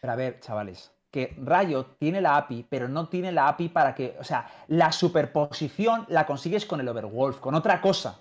[0.00, 3.94] Pero a ver, chavales, que Riot tiene la API, pero no tiene la API para
[3.96, 4.14] que.
[4.20, 8.20] O sea, la superposición la consigues con el Overwolf, con otra cosa.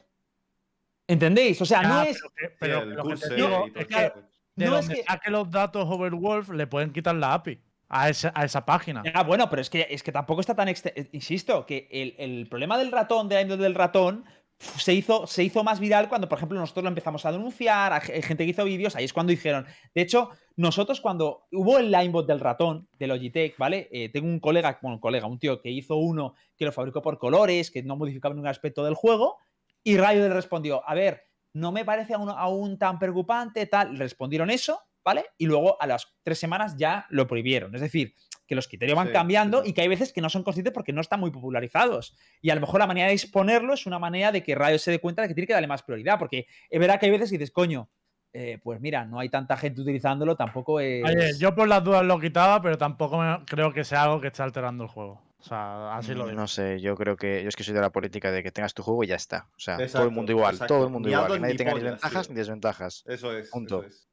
[1.07, 1.61] ¿Entendéis?
[1.61, 2.19] O sea, Ya, no es.
[2.59, 4.11] pero lo que te digo es que
[4.55, 7.59] de no es donde que- saque los datos Overwolf le pueden quitar la API
[7.89, 9.03] a esa, a esa página.
[9.13, 10.67] Ah, bueno, pero es que, es que tampoco está tan.
[10.69, 14.25] eh, Insisto, que el, el problema del ratón, de del ratón,
[14.59, 18.01] se hizo, se hizo más viral cuando, por ejemplo, nosotros lo empezamos a denunciar, a
[18.01, 19.67] ge- gente que hizo vídeos, ahí es cuando dijeron.
[19.93, 23.87] De hecho, nosotros cuando hubo el linebot del ratón de Logitech, ¿vale?
[23.91, 27.03] Eh, tengo un colega, bueno, un colega, un tío que hizo uno que lo fabricó
[27.03, 29.37] por colores, que no modificaba ningún aspecto del juego,
[29.83, 33.95] y Rayo le respondió, a ver, no me parece aún, aún tan preocupante, tal.
[33.97, 35.25] Respondieron eso, ¿vale?
[35.37, 37.73] Y luego a las tres semanas ya lo prohibieron.
[37.73, 38.13] Es decir,
[38.45, 39.69] que los criterios van Sí, cambiando sí.
[39.69, 42.17] y que hay veces que no son conscientes porque no están muy popularizados.
[42.41, 44.91] Y a lo mejor la manera de exponerlo es una manera de que Rayo se
[44.91, 47.29] dé cuenta de que tiene que darle más prioridad, porque es verdad que hay veces
[47.31, 47.89] que dices, coño,
[48.33, 51.05] eh, pues mira, no hay tanta gente utilizándolo, tampoco es...
[51.05, 54.27] Oye, yo por las dudas lo quitaba, pero tampoco me- creo que sea algo que
[54.27, 55.21] esté alterando el juego.
[55.39, 56.35] O sea, así lo digo.
[56.35, 57.43] No sé, yo creo que.
[57.43, 59.47] Yo es que soy de la política de que tengas tu juego y ya está.
[59.55, 60.73] O sea, todo el mundo igual, exacto.
[60.73, 61.31] todo el mundo Ni igual.
[61.31, 62.33] Que nadie ni tenga ni pollas, ventajas tío.
[62.33, 63.03] ni desventajas.
[63.05, 63.49] Eso es.
[63.51, 63.79] Punto.
[63.83, 64.07] eso es.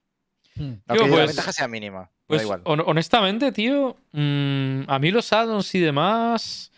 [0.56, 0.74] Hmm.
[0.88, 2.10] Aunque pues- la ventaja sea mínima.
[2.26, 2.60] Pues da igual.
[2.64, 6.72] hon- honestamente, tío, mm, a mí los addons y demás,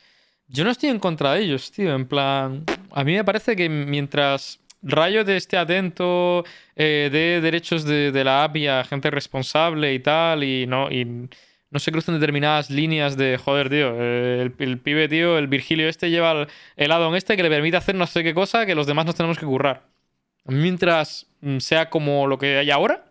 [0.48, 1.94] yo no estoy en contra de ellos, tío.
[1.94, 8.10] En plan, a mí me parece que mientras Riot esté atento, eh, dé derechos de,
[8.12, 11.04] de la API a gente responsable y tal, y no, y
[11.70, 15.88] no se crucen determinadas líneas de, joder, tío, eh, el, el pibe, tío, el Virgilio
[15.88, 18.74] este lleva el, el addon este que le permite hacer no sé qué cosa que
[18.74, 19.82] los demás nos tenemos que currar.
[20.44, 23.04] Mientras mm, sea como lo que hay ahora,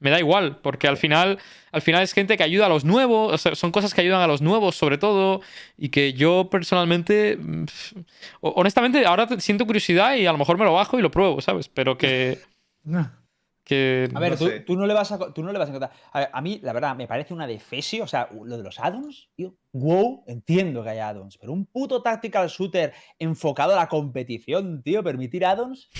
[0.00, 1.38] me da igual, porque al final,
[1.72, 4.20] al final es gente que ayuda a los nuevos, o sea, son cosas que ayudan
[4.20, 5.40] a los nuevos sobre todo,
[5.76, 7.64] y que yo personalmente, mm,
[8.42, 11.40] ho- honestamente, ahora siento curiosidad y a lo mejor me lo bajo y lo pruebo,
[11.40, 11.68] ¿sabes?
[11.68, 12.38] Pero que...
[13.64, 15.92] que A ver, No tú, no le vas a, tú no le vas a encontrar.
[16.12, 18.04] A, ver, a mí, la verdad, me parece una defesio.
[18.04, 19.56] O sea, lo de los addons, tío.
[19.72, 21.36] Wow, entiendo que hay addons.
[21.36, 25.90] Pero un puto tactical shooter enfocado a la competición, tío, permitir addons.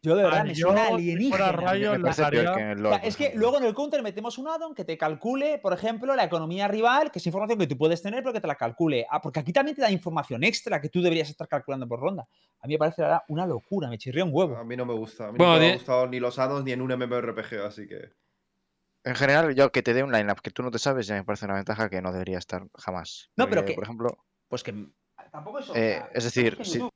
[0.00, 1.52] Yo de verdad Ay, me yo, suena si fuera alienígena.
[1.52, 2.92] Rayo, Me lo parece peor haría- que en el O LoL.
[2.92, 5.72] sea, por es que luego en el counter metemos un addon que te calcule, por
[5.72, 8.54] ejemplo, la economía rival, que es información que tú puedes tener, pero que te la
[8.54, 9.06] calcule.
[9.10, 12.28] Ah, porque aquí también te da información extra que tú deberías estar calculando por ronda.
[12.60, 14.64] A mí me parece la verdad, una locura, me chirría un A huevo.
[14.64, 15.28] mí no me gusta.
[15.28, 17.66] A mí Bueno, no me die- ha gustado ni los addons ni en un MMORPG,
[17.66, 18.12] así que.
[19.04, 21.24] En general, yo que te dé un lineup que tú no te sabes ya me
[21.24, 23.30] parece una ventaja que no debería estar jamás.
[23.36, 24.74] No, pero que- Por ejemplo, Pues que
[25.32, 25.70] tampoco es.
[25.74, 26.90] eh, es decir, sí, YouTube.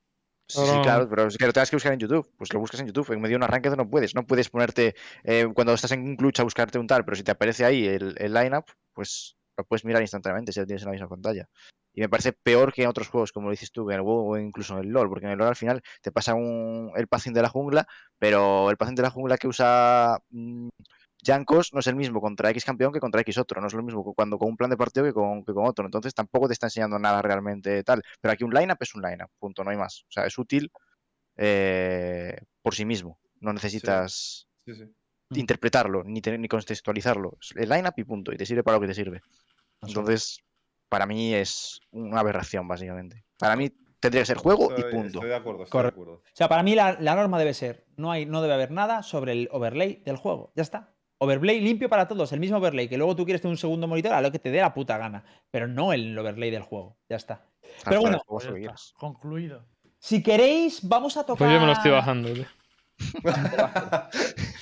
[0.47, 2.29] Sí, sí, claro, pero es que lo tengas que buscar en YouTube.
[2.37, 3.11] Pues lo buscas en YouTube.
[3.11, 4.15] En medio de un arranque no puedes.
[4.15, 7.23] No puedes ponerte eh, cuando estás en un clutch a buscarte un tal, pero si
[7.23, 10.87] te aparece ahí el, el lineup, pues lo puedes mirar instantáneamente si lo tienes en
[10.87, 11.47] la misma pantalla.
[11.95, 14.31] Y me parece peor que en otros juegos, como lo dices tú, en el WoW
[14.31, 17.07] o incluso en el LoL, porque en el LoL al final te pasa un, el
[17.07, 17.87] paciente de la jungla,
[18.17, 20.19] pero el paciente de la jungla que usa
[21.23, 23.73] mm, Jankos no es el mismo contra X campeón que contra X otro, no es
[23.73, 26.13] lo mismo cu- cuando con un plan de partido que con, que con otro, entonces
[26.13, 28.01] tampoco te está enseñando nada realmente tal.
[28.21, 30.03] Pero aquí un lineup es un lineup, punto, no hay más.
[30.03, 30.71] O sea, es útil
[31.37, 34.83] eh, por sí mismo, no necesitas Sí, sí.
[35.31, 37.37] interpretarlo ni, tener, ni contextualizarlo.
[37.41, 39.21] Es El lineup y punto, y te sirve para lo que te sirve.
[39.81, 40.39] Entonces,
[40.89, 43.25] para mí es una aberración, básicamente.
[43.37, 43.69] Para mí
[43.99, 45.05] tendría que ser juego y punto.
[45.05, 46.13] estoy de acuerdo, estoy de acuerdo.
[46.13, 49.03] O sea, para mí la, la norma debe ser, no, hay, no debe haber nada
[49.03, 50.53] sobre el overlay del juego.
[50.55, 50.92] Ya está.
[51.23, 54.11] Overlay limpio para todos, el mismo overlay, que luego tú quieres tener un segundo monitor
[54.13, 56.97] a lo que te dé la puta gana, pero no el overlay del juego.
[57.07, 57.45] Ya está.
[57.85, 58.21] Pero bueno,
[58.97, 59.65] Concluido.
[59.99, 61.37] Si queréis, vamos a tocar.
[61.37, 62.45] Pues yo me lo estoy bajando, tío.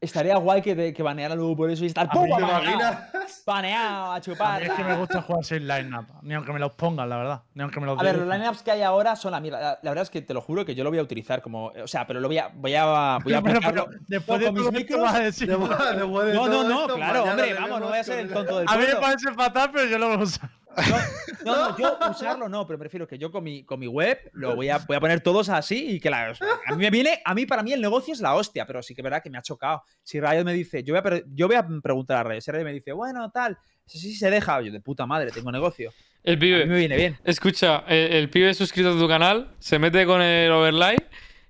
[0.00, 2.28] Estaría guay que, te- que baneara luego por eso y estar A ¡pum!
[2.28, 2.96] Baneado,
[3.46, 4.60] baneado, a A chupar.
[4.60, 6.06] mí es que me gusta jugar sin line-up.
[6.22, 7.42] Ni aunque me los pongan, la verdad.
[7.54, 9.60] Ni aunque me los A ver, los lineups que hay ahora son la mierda.
[9.60, 11.66] La, la verdad es que te lo juro que yo lo voy a utilizar como.
[11.68, 12.48] O sea, pero lo voy a.
[12.54, 15.48] Voy a, voy a Pero, pero, después de mis esto vas a decir.
[15.48, 18.84] No, no, no, claro, hombre, vamos, no voy a ser el tonto del A mí
[18.86, 20.50] me parece fatal, pero yo lo voy a usar.
[21.44, 24.56] No, no, yo usarlo no, pero prefiero que yo con mi, con mi web lo
[24.56, 26.30] voy a, voy a poner todos así y que la.
[26.30, 28.64] o sea, a mí me viene, a mí para mí el negocio es la hostia,
[28.66, 29.82] pero sí que es verdad que me ha chocado.
[30.02, 32.64] Si Riot me dice, yo voy a, yo voy a preguntar a Riot, si Riot
[32.64, 35.92] me dice, bueno, tal, sí, sí se deja, yo de puta madre, tengo negocio.
[36.22, 37.18] El A mí me pibe, viene bien.
[37.24, 40.96] escucha, el, el pibe suscrito a tu canal se mete con el overlay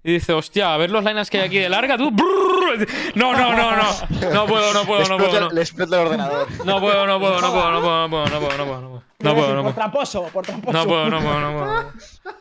[0.03, 2.11] y dice, hostia, a ver los lineups que hay aquí de larga, tú.
[2.11, 2.87] brrr".
[3.14, 4.33] No, no, no, no.
[4.35, 5.41] No puedo, no puedo, no puedo.
[5.43, 6.49] No, Le explota el ordenador.
[6.64, 9.35] no puedo, no puedo, no puedo, no puedo, no puedo, no puedo, no puedo, no
[9.35, 9.49] puedo.
[9.49, 9.75] No decir, Por puedo.
[9.75, 10.79] tramposo, por tramposo.
[10.79, 11.93] No puedo, no puedo, no puedo.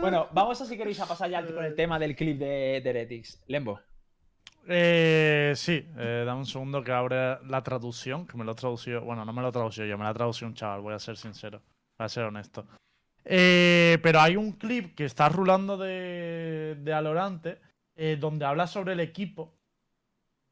[0.00, 2.90] Bueno, vamos a si queréis a pasar ya con el tema del clip de, de
[2.90, 3.42] Heretics.
[3.48, 3.80] Lembo.
[4.66, 9.02] Eh, sí, eh, dame un segundo que abre la traducción, que me lo ha traducido.
[9.02, 10.98] Bueno, no me lo ha traducido yo, me lo ha traducido un chaval, voy a
[10.98, 11.60] ser sincero,
[11.98, 12.66] voy a ser honesto.
[13.24, 17.58] Eh, pero hay un clip que está rulando de, de Alorante
[17.96, 19.53] eh, donde habla sobre el equipo.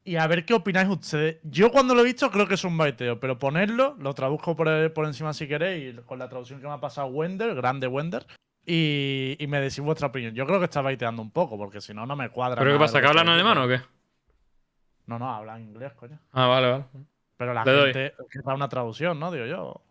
[0.05, 1.37] Y a ver qué opináis ustedes.
[1.43, 4.91] Yo cuando lo he visto creo que es un baiteo, pero ponerlo, lo traduzco por,
[4.93, 8.25] por encima si queréis, con la traducción que me ha pasado Wender, grande Wender,
[8.65, 10.33] y, y me decís vuestra opinión.
[10.35, 12.59] Yo creo que está baiteando un poco, porque si no, no me cuadra.
[12.61, 12.99] ¿Pero qué pasa?
[12.99, 13.79] ¿Que hablan alemán o qué?
[15.05, 16.19] No, no, hablan inglés, coño.
[16.31, 16.85] Ah, vale, vale.
[17.37, 17.93] Pero la Le doy.
[17.93, 19.31] gente que da una traducción, ¿no?
[19.31, 19.81] Digo yo.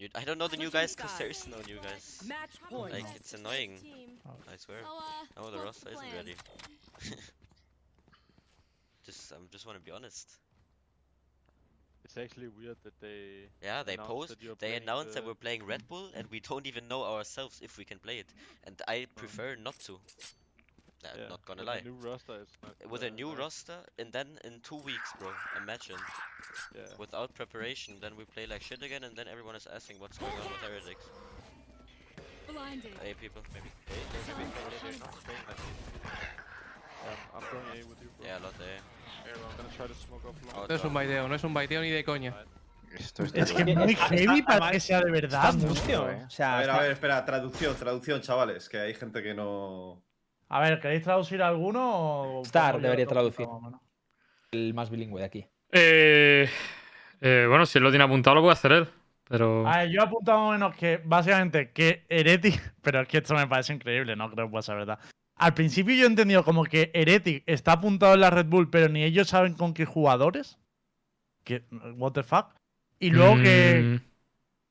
[0.00, 2.22] You, I don't know the new guys because there is no new guys.
[2.26, 2.94] Match point.
[2.94, 3.76] Like, it's annoying.
[3.82, 4.08] Team.
[4.50, 4.78] I swear.
[4.80, 5.00] So, uh,
[5.36, 6.34] Oh, the what's roster isn't ready.
[9.04, 10.26] just, I um, just want to be honest.
[12.06, 13.50] It's actually weird that they.
[13.62, 16.88] Yeah, they post, they playing announced that we're playing Red Bull, and we don't even
[16.88, 18.26] know ourselves if we can play it.
[18.64, 20.00] And I prefer not to.
[21.02, 21.80] Uh, Yeah, not gonna with lie.
[21.80, 22.90] The new roster is not.
[22.90, 23.38] With a new nice.
[23.38, 25.30] roster, and then in two weeks, bro,
[25.62, 25.96] imagine.
[26.74, 26.82] Yeah.
[26.98, 30.32] Without preparation, then we play like shit again, and then everyone is asking what's going
[30.32, 31.04] on with Heretics.
[32.52, 32.92] Blinded.
[33.02, 33.70] Hey, people, maybe.
[33.86, 34.50] Hey, maybe, maybe
[34.82, 36.20] they're not playing like this.
[37.00, 38.26] Um, I'm going A with you, bro.
[38.26, 38.80] Yeah, a lot there.
[39.24, 40.64] I'm gonna try to smoke off long.
[40.64, 42.34] Oh, No es un baiteo, no es un baiteo ni de coña.
[42.98, 45.54] Esto está Es que es muy heavy para además, que sea de verdad.
[45.54, 46.10] Está ¿no?
[46.10, 46.24] eh.
[46.26, 50.02] O sea, A ver, a ver, espera, traducción, traducción, chavales, que hay gente que no.
[50.50, 52.40] A ver, ¿queréis traducir alguno?
[52.40, 53.46] o Star yo debería traducir.
[54.50, 55.46] el más bilingüe de aquí.
[55.70, 56.48] Eh,
[57.20, 58.88] eh, bueno, si él lo tiene apuntado, lo puede hacer él.
[59.28, 59.66] Pero.
[59.66, 63.46] A ver, yo he apuntado menos que básicamente que Heretic, pero es que esto me
[63.46, 64.98] parece increíble, no creo que pueda ser verdad.
[65.36, 68.88] al principio yo he entendido como que Heretic está apuntado en la Red Bull, pero
[68.88, 70.58] ni ellos saben con qué jugadores.
[71.44, 71.62] Que,
[71.96, 72.56] what the fuck.
[72.98, 74.00] Y luego que.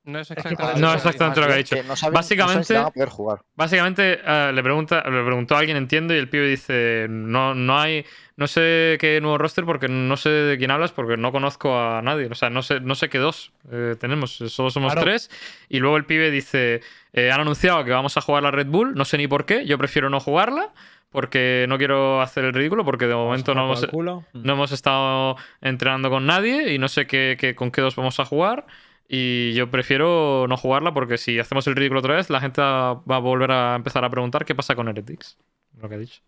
[0.04, 1.76] No es que exactamente No lo es que exactamente lo que ha dicho.
[1.76, 2.34] Que no saben- no saben si
[2.74, 3.40] Básicamente- a poder jugar.
[3.54, 7.78] Básicamente eh, le, pregunta, le preguntó a alguien, entiendo, y el pibe dice, no, no
[7.78, 11.78] hay, no sé qué nuevo roster porque no sé de quién hablas porque no conozco
[11.78, 12.26] a nadie.
[12.30, 15.04] O sea, no sé, no sé qué dos eh, tenemos, solo somos Claro.
[15.04, 15.30] tres.
[15.68, 16.80] Y luego el pibe dice,
[17.12, 19.66] eh, han anunciado que vamos a jugar la Red Bull, no sé ni por qué,
[19.66, 20.70] yo prefiero no jugarla
[21.10, 23.86] porque no quiero hacer el ridículo porque de momento no hemos,
[24.32, 28.18] no hemos estado entrenando con nadie y no sé qué, qué- con qué dos vamos
[28.20, 28.64] a jugar.
[29.12, 32.92] Y yo prefiero no jugarla porque si hacemos el ridículo otra vez, la gente va
[32.92, 35.36] a volver a empezar a preguntar qué pasa con Heretics.
[35.80, 36.20] Lo que ha dicho.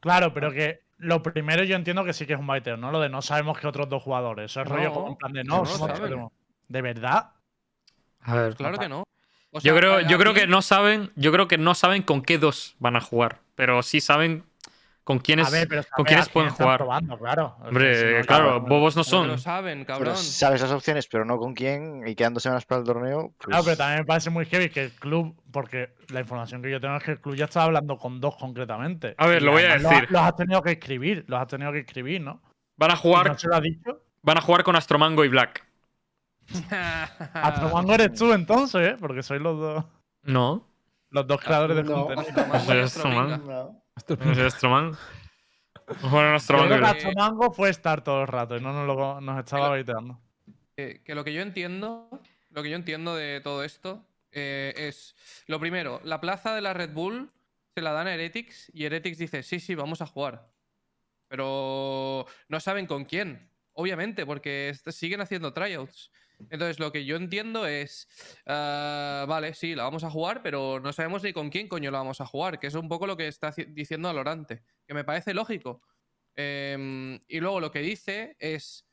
[0.00, 2.90] Claro, pero que lo primero yo entiendo que sí que es un baiteo, ¿no?
[2.90, 4.50] Lo de no sabemos que otros dos jugadores.
[4.50, 6.32] Eso es rollo como en plan de no, no.
[6.66, 7.30] ¿De verdad?
[8.22, 8.56] A ver.
[8.56, 9.04] Claro que no.
[9.52, 11.12] O yo creo, yo creo mí- que no saben.
[11.14, 13.38] Yo creo que no saben con qué dos van a jugar.
[13.54, 14.42] Pero sí saben
[15.06, 16.78] con quiénes, A ver, pero con quiénes quién pueden jugar.
[16.78, 17.56] probando, claro.
[17.60, 19.28] Hombre, si no, claro, bobos no son.
[19.28, 20.16] lo saben, Pero cabrón.
[20.16, 23.32] sabes las opciones, pero no con quién y quedando semanas para el torneo.
[23.38, 26.72] Pues, Claro, pero también me parece muy heavy que el club, porque la información que
[26.72, 29.14] yo tengo es que el club ya está hablando con dos concretamente.
[29.16, 30.02] A ver, Y lo voy a decir.
[30.02, 32.42] Los, los has tenido que escribir, los has tenido que escribir, ¿no?
[32.76, 34.02] Van a ¿Y jugar, ¿No se lo ha dicho?
[34.22, 35.64] van a jugar con Astromango y Black.
[37.32, 38.96] Astromango eres tú entonces, ¿eh?
[38.98, 39.84] Porque sois los dos,
[40.24, 40.66] No.
[41.10, 42.06] los dos creadores de No.
[42.06, 42.54] contenido.
[42.84, 43.82] Astromango
[44.18, 44.96] No soy Astromango.
[46.00, 46.86] Juegan Yo Astromango creo que.
[46.86, 50.20] Astromango fue estar todo el rato y no nos, lo, nos estaba baiteando.
[50.76, 52.08] que, que lo que yo entiendo,
[52.50, 54.04] lo que yo entiendo de todo esto
[54.38, 55.14] eh, es,
[55.46, 57.30] lo primero, la plaza de la Red Bull
[57.74, 60.46] se la dan a Heretics y Heretics dice, sí, sí, vamos a jugar.
[61.28, 66.10] Pero no saben con quién, obviamente, porque siguen haciendo tryouts.
[66.50, 68.08] Entonces, lo que yo entiendo es,
[68.46, 71.98] ah, vale, sí, la vamos a jugar, pero no sabemos ni con quién coño la
[71.98, 75.04] vamos a jugar, que es un poco lo que está ci- diciendo Alorante, que me
[75.04, 75.82] parece lógico.
[76.36, 78.86] Em, y luego lo que dice es,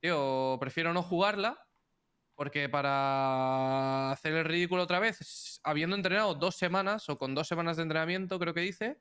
[0.00, 1.58] tío, prefiero no jugarla,
[2.34, 7.76] porque para hacer el ridículo otra vez, habiendo entrenado dos semanas, o con dos semanas
[7.76, 9.00] de entrenamiento, creo que dice,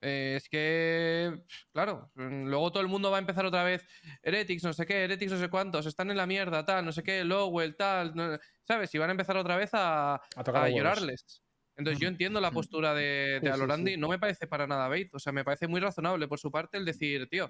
[0.00, 1.42] eh, es que,
[1.72, 3.86] claro, mm, luego todo el mundo va a empezar otra vez,
[4.22, 7.02] Heretics, no sé qué, Heretics, no sé cuántos, están en la mierda, tal, no sé
[7.02, 8.94] qué, Lowell, tal, no- ¿sabes?
[8.94, 11.42] Y van a empezar otra vez a, A tocar llorarles.
[11.76, 13.96] Entonces yo entiendo la postura de, de Sí, sí, Alorandi, sí.
[13.96, 16.76] no me parece para nada bait, o sea, me parece muy razonable por su parte
[16.76, 17.48] el decir, tío,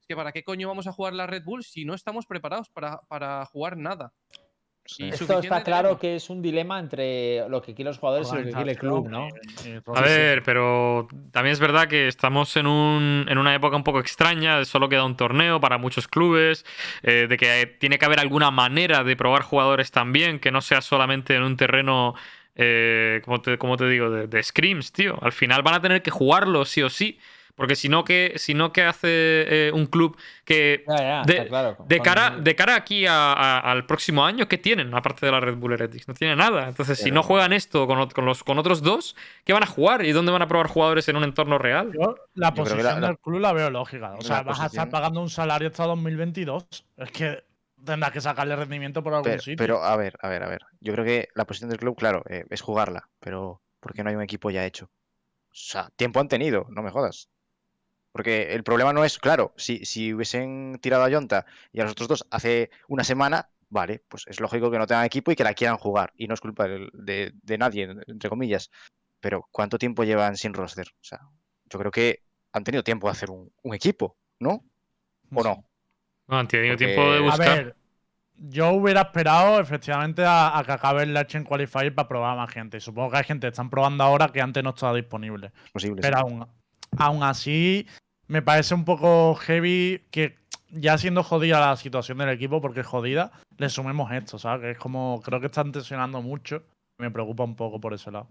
[0.00, 2.68] es que para qué coño vamos a jugar la Red Bull si no estamos preparados
[2.68, 4.12] para, para jugar nada.
[4.90, 5.04] Sí.
[5.04, 8.36] Y Esto está claro que es un dilema entre lo que quieren los jugadores y
[8.36, 9.28] lo que quiere el club, ¿no?
[9.94, 14.00] A ver, pero también es verdad que estamos en, un, en una época un poco
[14.00, 16.66] extraña, solo queda un torneo para muchos clubes,
[17.04, 20.80] eh, de que tiene que haber alguna manera de probar jugadores también, que no sea
[20.80, 22.16] solamente en un terreno,
[22.56, 25.16] eh, como, te, como te digo, de, de scrims, tío.
[25.22, 27.16] Al final van a tener que jugarlo sí o sí,
[27.54, 30.84] porque si no, ¿qué, si no, ¿qué hace eh, un club que...
[30.88, 31.76] Ya, ya, De- claro.
[32.02, 35.56] Cara, de cara aquí a- a- al próximo año, ¿qué tienen aparte de la Red
[35.56, 36.08] Bull Heretics?
[36.08, 36.68] No tienen nada.
[36.68, 40.04] Entonces, si no juegan esto con, con los, con otros dos, ¿qué van a jugar?
[40.04, 41.92] ¿Y dónde van a probar jugadores en un entorno real?
[41.92, 44.12] Yo la Yo posición la- la- del club la veo lógica.
[44.14, 46.66] O la sea, vas a estar pagando un salario hasta 2022.
[46.96, 47.44] Es que
[47.84, 49.56] tendrás que sacarle rendimiento por algún Pero, sitio.
[49.56, 50.60] pero, a ver, a ver, a ver.
[50.80, 54.10] Yo creo que la posición del club, claro, eh, es jugarla, pero ¿por qué no
[54.10, 54.86] hay un equipo ya hecho?
[54.86, 57.28] O sea, tiempo han tenido, no me jodas.
[58.12, 61.92] Porque el problema no es, claro, si, si hubiesen tirado a Yonta y a los
[61.92, 65.44] otros dos hace una semana, vale, pues es lógico que no tengan equipo y que
[65.44, 66.12] la quieran jugar.
[66.16, 68.70] Y no es culpa de, de nadie, entre comillas.
[69.20, 70.88] Pero ¿cuánto tiempo llevan sin roster?
[70.88, 71.20] O sea,
[71.66, 74.64] yo creo que han tenido tiempo de hacer un, un equipo, ¿no?
[75.32, 75.64] ¿O no?
[76.26, 77.48] No han tenido Porque- tiempo de A buscar.
[77.64, 77.76] ver,
[78.42, 82.36] yo hubiera esperado efectivamente a, a que acabe el Latch en Qualifier para probar a
[82.36, 82.78] más gente.
[82.78, 85.52] Y supongo que hay gente que están probando ahora que antes no estaba disponible.
[85.66, 86.00] Es posible.
[86.00, 86.22] Pero sí.
[86.24, 86.46] aún,
[86.96, 87.86] aún así,
[88.26, 90.38] me parece un poco heavy que
[90.70, 94.62] ya siendo jodida la situación del equipo, porque es jodida, le sumemos esto, ¿sabes?
[94.62, 96.62] Que es como, creo que están tensionando mucho.
[96.98, 98.28] Me preocupa un poco por ese lado.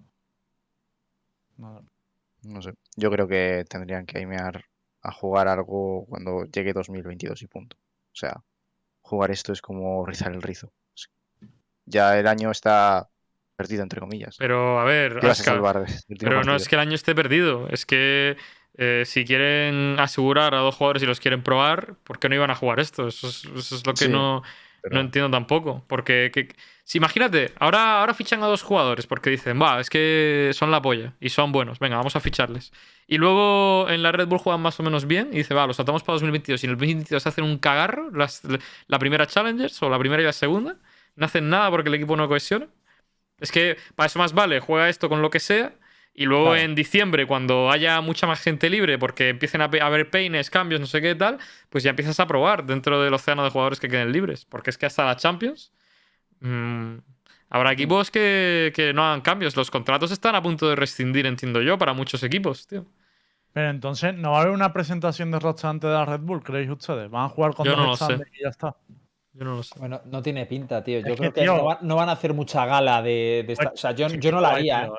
[1.57, 2.73] No sé.
[2.95, 4.63] Yo creo que tendrían que aimear
[5.01, 7.77] a jugar algo cuando llegue 2022 y punto.
[7.77, 8.41] O sea,
[9.01, 10.71] jugar esto es como rizar el rizo.
[11.85, 13.08] Ya el año está
[13.59, 14.37] perdido, entre comillas.
[14.37, 15.51] Pero, a ver, ¿Qué vas a Aska,
[16.09, 17.67] último pero no es que el año esté perdido.
[17.69, 18.37] Es que
[18.77, 22.49] eh, si quieren asegurar a dos jugadores y los quieren probar, ¿por qué no iban
[22.51, 23.07] a jugar esto?
[23.09, 24.41] Eso es, eso es lo que Sí, no,
[24.81, 25.83] pero- no entiendo tampoco.
[25.87, 26.55] Porque, que-
[26.85, 30.81] si imagínate, ahora, ahora fichan a dos jugadores porque dicen, va, es que son la
[30.81, 32.71] polla y son buenos, venga, vamos a ficharles.
[33.07, 35.75] Y luego en la Red Bull juegan más o menos bien y dice, va, los
[35.75, 38.41] saltamos para 2022 y en el 2022 hacen un cagarro, las-
[38.87, 40.77] la primera Challengers o la primera y la segunda,
[41.17, 42.67] no hacen nada porque el equipo no cohesiona.
[43.39, 45.73] Es que para eso más vale, juega esto con lo que sea
[46.13, 46.55] Y luego Claro.
[46.55, 50.87] en diciembre, cuando haya mucha más gente libre, porque empiecen a haber peines, cambios, no
[50.87, 51.37] sé qué tal,
[51.69, 54.43] pues ya empiezas a probar dentro del océano de jugadores que queden libres.
[54.45, 55.71] Porque es que hasta la Champions
[56.41, 56.97] mm,
[57.49, 59.55] habrá equipos que, que no hagan cambios.
[59.57, 62.85] Los contratos están a punto de rescindir, entiendo yo, para muchos equipos, tío.
[63.51, 66.43] Pero entonces, ¿no va a haber una presentación de roster antes de la Red Bull,
[66.43, 67.09] creéis ustedes?
[67.09, 68.75] ¿Van a jugar con Yo dos no lo stands y ya está?
[69.33, 69.77] Yo no lo sé.
[69.79, 70.99] Bueno, no tiene pinta, tío.
[70.99, 73.43] Yo Es creo que, que, tío- no, va- no van a hacer mucha gala de,
[73.45, 73.69] de esta.
[73.69, 74.85] Pues, O sea, yo, yo no la haría.
[74.85, 74.89] ¿eh?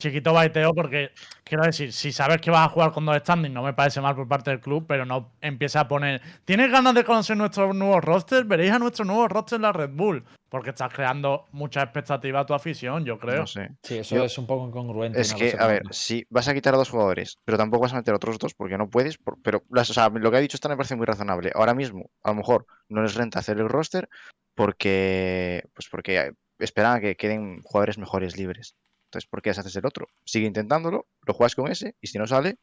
[0.00, 1.10] Chiquito baiteo porque,
[1.42, 4.14] quiero decir, si sabes que vas a jugar con dos standings, no me parece mal
[4.14, 6.22] por parte del club, pero no empieza a poner.
[6.44, 8.46] ¿Tienes ganas de conocer nuestros nuevos rosters?
[8.46, 10.24] Veréis a nuestro nuevo roster en la Red Bull.
[10.48, 13.40] Porque estás creando mucha expectativa a tu afición, yo creo.
[13.40, 13.70] No sé.
[13.82, 15.20] Sí, eso Yo- es un poco incongruente.
[15.20, 17.96] Es que, a ver, si vas a quitar a dos jugadores, pero tampoco vas a
[17.96, 19.18] meter a otros dos porque no puedes.
[19.18, 21.50] por- pero las- o sea, lo que ha dicho esta me parece muy razonable.
[21.54, 24.08] Ahora mismo, a lo mejor no les renta hacer el roster
[24.54, 28.74] porque, pues porque esperan a que queden jugadores mejores libres.
[29.08, 30.06] Entonces, ¿por qué haces el otro?
[30.24, 32.58] Sigue intentándolo, lo juegas con ese y si no sale,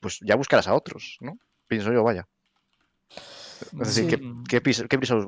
[0.00, 1.38] pues ya buscarás a otros, ¿no?
[1.66, 2.28] Pienso yo, vaya.
[3.60, 4.10] Es decir, Sí.
[4.10, 4.84] ¿qué, qué prisa?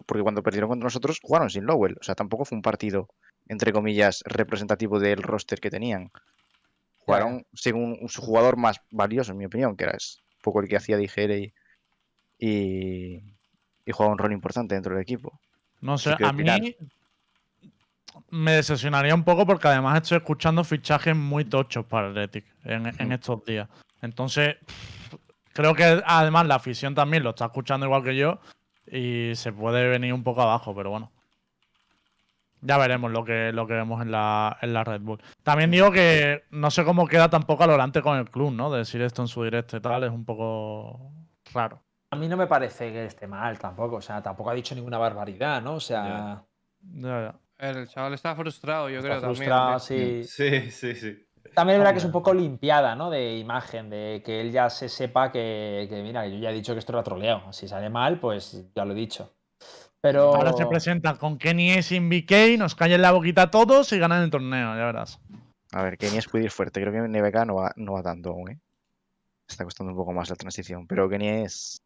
[0.06, 1.96] Porque cuando perdieron contra nosotros jugaron sin Lowell.
[1.98, 3.08] O sea, tampoco fue un partido,
[3.48, 6.10] entre comillas, representativo del roster que tenían.
[6.98, 10.76] Jugaron según su jugador más valioso, en mi opinión, que era un poco el que
[10.76, 11.54] hacía de IGL y,
[12.38, 13.22] y,
[13.86, 15.40] y jugaba un rol importante dentro del equipo.
[15.80, 16.44] No sé, que a mí
[18.30, 22.86] me decepcionaría un poco porque además estoy escuchando fichajes muy tochos para el Athletic en,
[22.86, 23.68] en estos días.
[24.02, 24.56] Entonces,
[25.52, 28.40] creo que además la afición también lo está escuchando igual que yo
[28.90, 31.12] y se puede venir un poco abajo, pero bueno.
[32.62, 35.22] Ya veremos lo que, lo que vemos en la, en la Red Bull.
[35.42, 38.70] También digo que no sé cómo queda tampoco Alorante con el club, ¿no?
[38.70, 41.10] De decir esto en su directo y tal, es un poco
[41.54, 41.82] raro.
[42.10, 43.96] A mí no me parece que esté mal tampoco.
[43.96, 45.74] O sea, tampoco ha dicho ninguna barbaridad, ¿no?
[45.74, 46.42] O sea,
[46.82, 47.34] Ya, ya.
[47.60, 50.24] El chaval está frustrado, yo está creo frustrado, también.
[50.24, 50.50] sí.
[50.50, 51.26] Sí, sí, sí.
[51.54, 53.10] También es verdad que es un poco limpiada, ¿no?
[53.10, 56.72] De imagen, de que él ya se sepa que, que, mira, yo ya he dicho
[56.72, 57.52] que esto era troleo.
[57.52, 59.34] Si sale mal, pues ya lo he dicho.
[60.00, 60.34] Pero.
[60.34, 63.98] Ahora se presentan con Kenny S sin BK, nos callen la boquita a todos y
[63.98, 65.20] ganan el torneo, ya verás.
[65.72, 66.80] A ver, Kenny puede ir fuerte.
[66.80, 68.58] Creo que NBK no va, no va tanto aún, ¿eh?
[69.46, 70.86] Está costando un poco más la transición.
[70.86, 71.82] Pero Kenny es.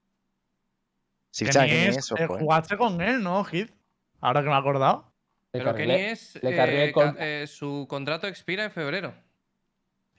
[1.30, 2.40] Sí, Kenny Kenny es, es, eh, ojo, ¿eh?
[2.40, 3.70] jugaste con él, ¿no, Hit?
[4.20, 5.13] Ahora que me he acordado.
[5.58, 6.36] Le Pero cargué- Kenny es.
[6.42, 9.14] eh, con- eh, su contrato expira en febrero.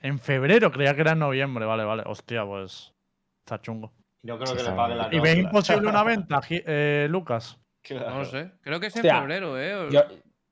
[0.00, 2.02] En febrero, creía que era en noviembre, vale, vale.
[2.06, 2.92] Hostia, pues.
[3.44, 3.92] Está chungo.
[4.22, 4.98] No creo Sí, que le bien.
[4.98, 5.38] la ¿Y ves cláusula.
[5.38, 7.58] imposible una venta, eh, Lucas?
[7.82, 8.10] Claro.
[8.10, 8.50] No lo sé.
[8.62, 9.88] Creo que es en febrero, ¿eh?
[9.90, 10.04] Yo-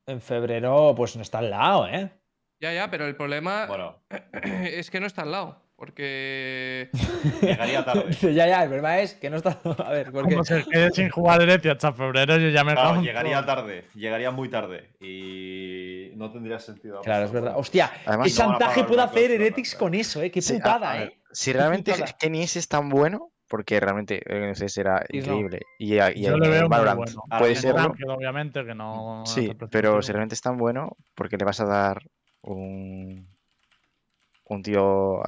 [0.07, 2.11] en febrero, pues no está al lado, ¿eh?
[2.61, 4.01] Ya, ya, pero el problema Bueno,
[4.43, 5.64] es que no está al lado.
[5.75, 6.89] Porque.
[7.41, 8.05] llegaría tarde.
[8.33, 9.59] Ya, ya, el problema es que no está.
[9.85, 10.33] A ver, porque.
[10.33, 13.85] Como se quede sin jugar el Eti hasta febrero, yo ya me Claro, llegaría tarde,
[13.93, 17.01] llegaría muy tarde y no tendría sentido.
[17.01, 17.53] Claro, es verdad.
[17.57, 20.31] Hostia, Además, qué no chantaje puede hacer Heretics con eso, ¿eh?
[20.31, 21.17] Qué Sí, putada, a ¿eh?
[21.31, 21.93] Si realmente.
[22.19, 25.23] Kenny es tan bueno, porque realmente el NCS era Sí, no.
[25.23, 25.59] increíble.
[25.77, 27.23] Y, a- y Yo le veo muy Valorant bueno.
[27.37, 27.71] puede.
[27.73, 29.19] Ranked, obviamente, que no.
[29.19, 32.01] no Sí, pero si realmente es tan bueno, porque le vas a dar
[32.41, 33.27] un,
[34.45, 35.21] un tío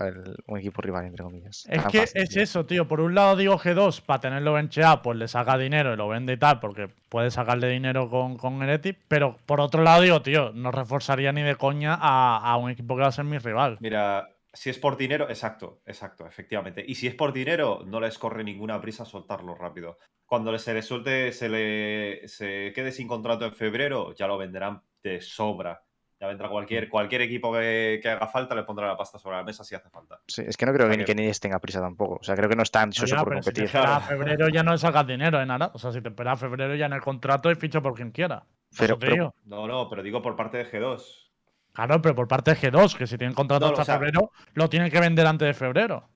[0.47, 1.68] un equipo rival, entre comillas.
[1.68, 2.41] Es Tan que fácil, es tío.
[2.41, 2.88] eso, tío.
[2.88, 6.34] Por un lado digo G2, para tenerlo bencheado, pues le saca dinero y lo vende
[6.34, 8.99] y tal, porque puede sacarle dinero con, con Heretic.
[9.07, 12.95] Pero por otro lado digo, tío, no reforzaría ni de coña a, a un equipo
[12.95, 13.78] que va a ser mi rival.
[13.80, 16.84] Mira, si es por dinero, exacto, exacto, efectivamente.
[16.88, 19.97] Y si es por dinero, no les corre ninguna prisa soltarlo rápido.
[20.26, 24.82] Cuando se le suelte, se le se quede sin contrato en febrero, ya lo venderán
[25.03, 25.84] de sobra.
[26.20, 29.43] Ya vendrá cualquier, cualquier equipo que, que haga falta, le pondrá la pasta sobre la
[29.43, 30.20] mesa si hace falta.
[30.28, 32.15] Sí, es que no creo que sea que- Kenny tenga prisa tampoco.
[32.20, 33.65] O sea, creo que no está No, ansioso ya, por pero si te competir.
[33.65, 34.05] esperas a Claro.
[34.24, 35.45] febrero ya no le sacas dinero, ¿eh?
[35.45, 35.70] Nada.
[35.76, 38.09] O sea, si te esperas a febrero ya en el contrato y ficha por quien
[38.11, 38.43] quiera.
[38.80, 39.36] Pero- pero-.
[39.45, 41.30] No, no, pero digo por parte de G2.
[41.74, 43.95] Claro, pero por parte de G2, que si tienen contrato No, no, hasta o sea-
[43.99, 46.09] febrero, lo tienen que vender antes de febrero.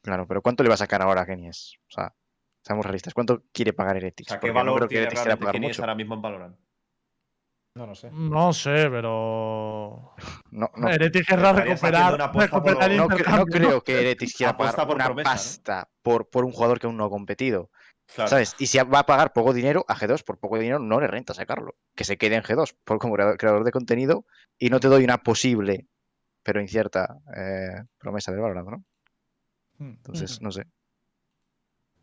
[0.00, 1.50] Claro, pero ¿cuánto le va a sacar ahora a Kenny?
[1.50, 2.14] O sea,
[2.62, 3.12] seamos realistas.
[3.12, 4.28] ¿Cuánto quiere pagar O Heretics?
[4.30, 5.82] sea, ¿qué Porque no valor creo que tiene Heretics quiera realmente pagar Kenny mucho.
[5.82, 6.56] ahora mismo en Valorant?
[7.74, 8.10] No lo sé.
[8.12, 10.14] No sé, pero.
[10.50, 14.94] No, no, Heretic querrá recuperar, recuperar el no, no creo que Heretics quiera pagar por
[14.94, 15.34] una promesa, ¿no?
[15.34, 17.70] pasta por, por un jugador que aún no ha competido.
[18.14, 18.28] Claro.
[18.28, 18.54] ¿Sabes?
[18.58, 21.32] Y si va a pagar poco dinero a G2, por poco dinero no le renta
[21.32, 21.76] sacarlo.
[21.94, 24.26] Que se quede en G2 por como creador de contenido
[24.58, 25.86] y no te doy una posible,
[26.42, 28.84] pero incierta eh, promesa de Valorant, ¿no?
[29.78, 30.66] Hmm, Entonces, no sé.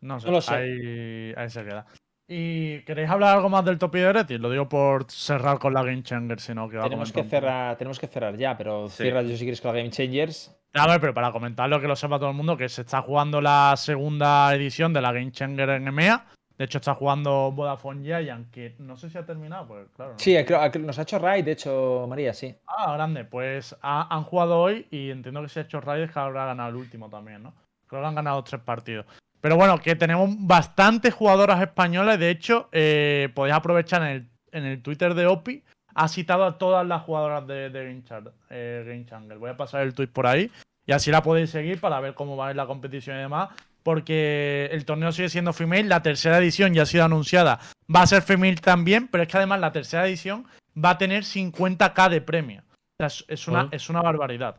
[0.00, 0.52] No sé, No lo sé.
[0.54, 1.86] Ahí, ahí se queda.
[2.32, 4.38] ¿Y queréis hablar algo más del top de?
[4.38, 7.76] Lo digo por cerrar con la Game Changer, sino que va a Tenemos que, cerrar,
[7.76, 9.02] tenemos que cerrar ya, pero Sí.
[9.02, 10.56] cierra yo si quieres con la Game Changers.
[10.74, 13.40] A ver, pero para comentarlo que lo sepa todo el mundo, que se está jugando
[13.40, 16.24] la segunda edición de la Game Changer en EMEA,
[16.56, 20.12] De hecho, está jugando Vodafone Giant, que no sé si ha terminado, pues claro.
[20.12, 20.44] no Sí, sé.
[20.44, 22.54] creo- nos ha hecho raid, de hecho, María, sí.
[22.66, 23.24] Ah, grande.
[23.24, 26.68] Pues ha- han jugado hoy y entiendo que se ha hecho Raiders que habrá ganado
[26.68, 27.54] el último también, ¿no?
[27.86, 29.06] Creo que han ganado tres partidos.
[29.40, 32.18] Pero bueno, que tenemos bastantes jugadoras españolas.
[32.18, 35.62] De hecho, eh, podéis aprovechar en el, en el Twitter de OPI.
[35.94, 39.34] Ha citado a todas las jugadoras de, de Game, Char- eh, Game.
[39.36, 40.50] Voy a pasar el tweet por ahí.
[40.86, 43.48] Y así la podéis seguir para ver cómo va a ir la competición y demás.
[43.82, 45.84] Porque el torneo sigue siendo female.
[45.84, 47.58] La tercera edición ya ha sido anunciada.
[47.94, 49.08] Va a ser female también.
[49.08, 50.46] Pero es que además la tercera edición
[50.82, 52.62] va a tener 50k de premio.
[52.62, 54.56] O sea, es, es una, es una barbaridad.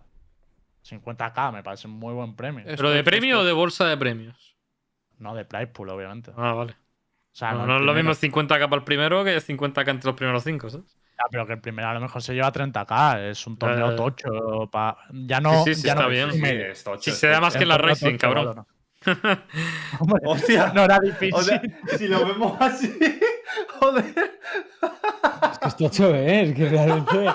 [0.90, 2.66] 50k me parece un muy buen premio.
[2.66, 4.51] ¿Pero de premio o de bolsa de premios?
[5.22, 6.32] No de price pool, obviamente.
[6.36, 6.72] Ah, vale.
[6.74, 10.16] O sea, no, no es lo mismo 50k para el primero que 50k entre los
[10.16, 10.98] primeros 5, ¿sabes?
[11.18, 13.30] Ya, pero que el primero a lo mejor se lleva 30k.
[13.30, 14.30] Es un torneo Eh, tocho.
[14.72, 15.64] pa- Ya no.
[15.64, 16.32] sí, sí, ya está no- bien.
[16.34, 18.46] Sí, es tocho, Si es se da más que en la Racing, tocho, cabrón.
[18.48, 18.68] Valorant.
[20.00, 20.72] Hombre, Hostia.
[20.74, 21.34] no era difícil.
[21.34, 21.62] O sea,
[21.98, 23.00] si lo vemos así,
[23.80, 24.06] joder.
[25.52, 26.42] Es que es tocho, ¿eh?
[26.44, 27.26] Es que realmente.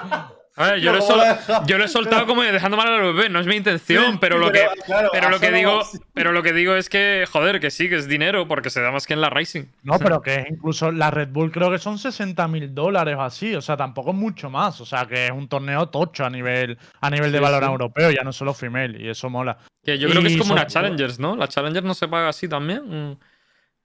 [0.59, 2.89] A ver, yo lo, he No, sol- deja- yo lo he soltado como dejando mal
[2.89, 5.51] al bebé, no es mi intención, Sí, pero, lo pero, que, claro, pero, lo que
[5.53, 5.81] digo,
[6.15, 8.91] pero lo que digo es que, joder, que sí, que es dinero, porque se da
[8.91, 9.65] más que en la Racing.
[9.83, 13.55] No, pero que incluso la Red Bull creo que son 60 mil dólares o así.
[13.55, 14.81] O sea, tampoco es mucho más.
[14.81, 17.65] O sea, que es un torneo tocho a nivel, a nivel de Sí, sí.
[17.65, 18.99] europeo, ya no solo female.
[18.99, 19.59] Y eso mola.
[19.85, 21.37] Que yo creo que es como una Challengers, ¿no?
[21.37, 23.11] La Challengers no se paga así también.
[23.11, 23.19] Mm.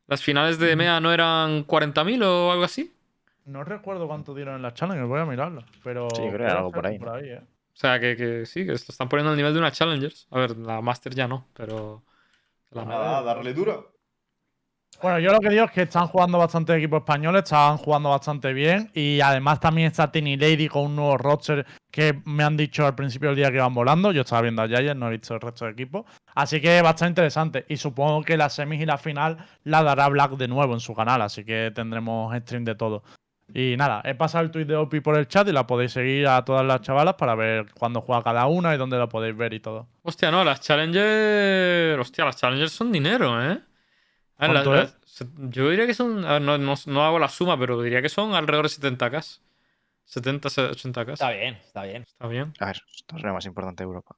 [0.08, 2.94] Las finales de EMEA no eran 40.000 o algo así.
[3.46, 5.64] No recuerdo cuánto dieron en la challenge, voy a mirarlo.
[5.84, 7.30] Pero Sí, creo que algo por ahí.
[7.30, 7.42] ¿eh?
[7.42, 10.28] O sea, que, que sí, que lo están poniendo al nivel de una Challengers.
[10.30, 12.04] A ver, la Master ya no, pero.
[12.72, 13.92] la- Nada, darle duro.
[15.02, 18.54] Bueno, yo lo que digo es que están jugando bastantes equipos españoles, están jugando bastante
[18.54, 18.92] bien.
[18.94, 22.94] Y además también está Tiny Lady con un nuevo roster que me han dicho al
[22.94, 24.12] principio del día que iban volando.
[24.12, 26.06] Yo estaba viendo a Giants, no he visto el resto de equipos.
[26.36, 27.66] Así que bastante interesante.
[27.68, 30.94] Y supongo que las semis y la final la dará Black de nuevo en su
[30.94, 31.22] canal.
[31.24, 33.02] Así que tendremos stream de todo.
[33.54, 36.28] Y nada, he pasado el tweet de OPI por el chat y la podéis seguir
[36.28, 39.54] a todas las chavalas para ver cuándo juega cada una y dónde la podéis ver
[39.54, 39.88] y todo.
[40.04, 42.00] Hostia, no, las Challengers.
[42.00, 43.60] Hostia, las Challengers son dinero, ¿eh?
[44.38, 44.94] A ver, ¿Cuánto la- es?
[44.94, 46.24] la- se- yo diría que son.
[46.26, 49.42] a ver, no, no- no hago la suma, pero diría que son alrededor de 70k.
[50.06, 51.14] 70, 80k.
[51.14, 52.04] Está bien, está bien.
[52.04, 52.54] Está bien.
[52.60, 54.16] A ver, es el torneo más importante de Europa.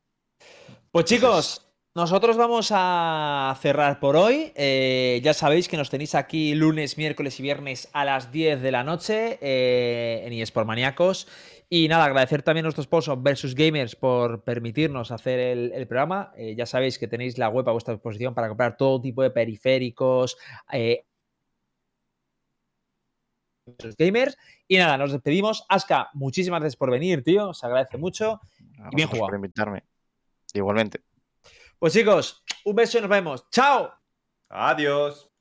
[0.91, 4.51] Pues chicos, nosotros vamos a cerrar por hoy.
[4.55, 8.71] Eh, ya sabéis que nos tenéis aquí lunes, miércoles y viernes a las 10 de
[8.71, 11.27] la noche eh, en eSport Maníacos.
[11.69, 16.31] Y nada, agradecer también a nuestro sponsor Versus Gamers por permitirnos hacer el, el programa.
[16.35, 19.29] Eh, ya sabéis que tenéis la web a vuestra disposición para comprar todo tipo de
[19.29, 20.37] periféricos.
[23.67, 24.35] Versus Gamers.
[24.67, 25.63] Y nada, nos despedimos.
[25.69, 27.53] Aska, muchísimas gracias por venir, tío.
[27.53, 28.39] Se agradece mucho.
[28.91, 29.27] Y bien jugado.
[29.27, 29.83] por invitarme.
[30.53, 31.12] Igualmente.
[31.83, 33.45] Pues chicos, un beso y nos vemos.
[33.49, 33.93] ¡Chao!
[34.47, 35.32] Adiós.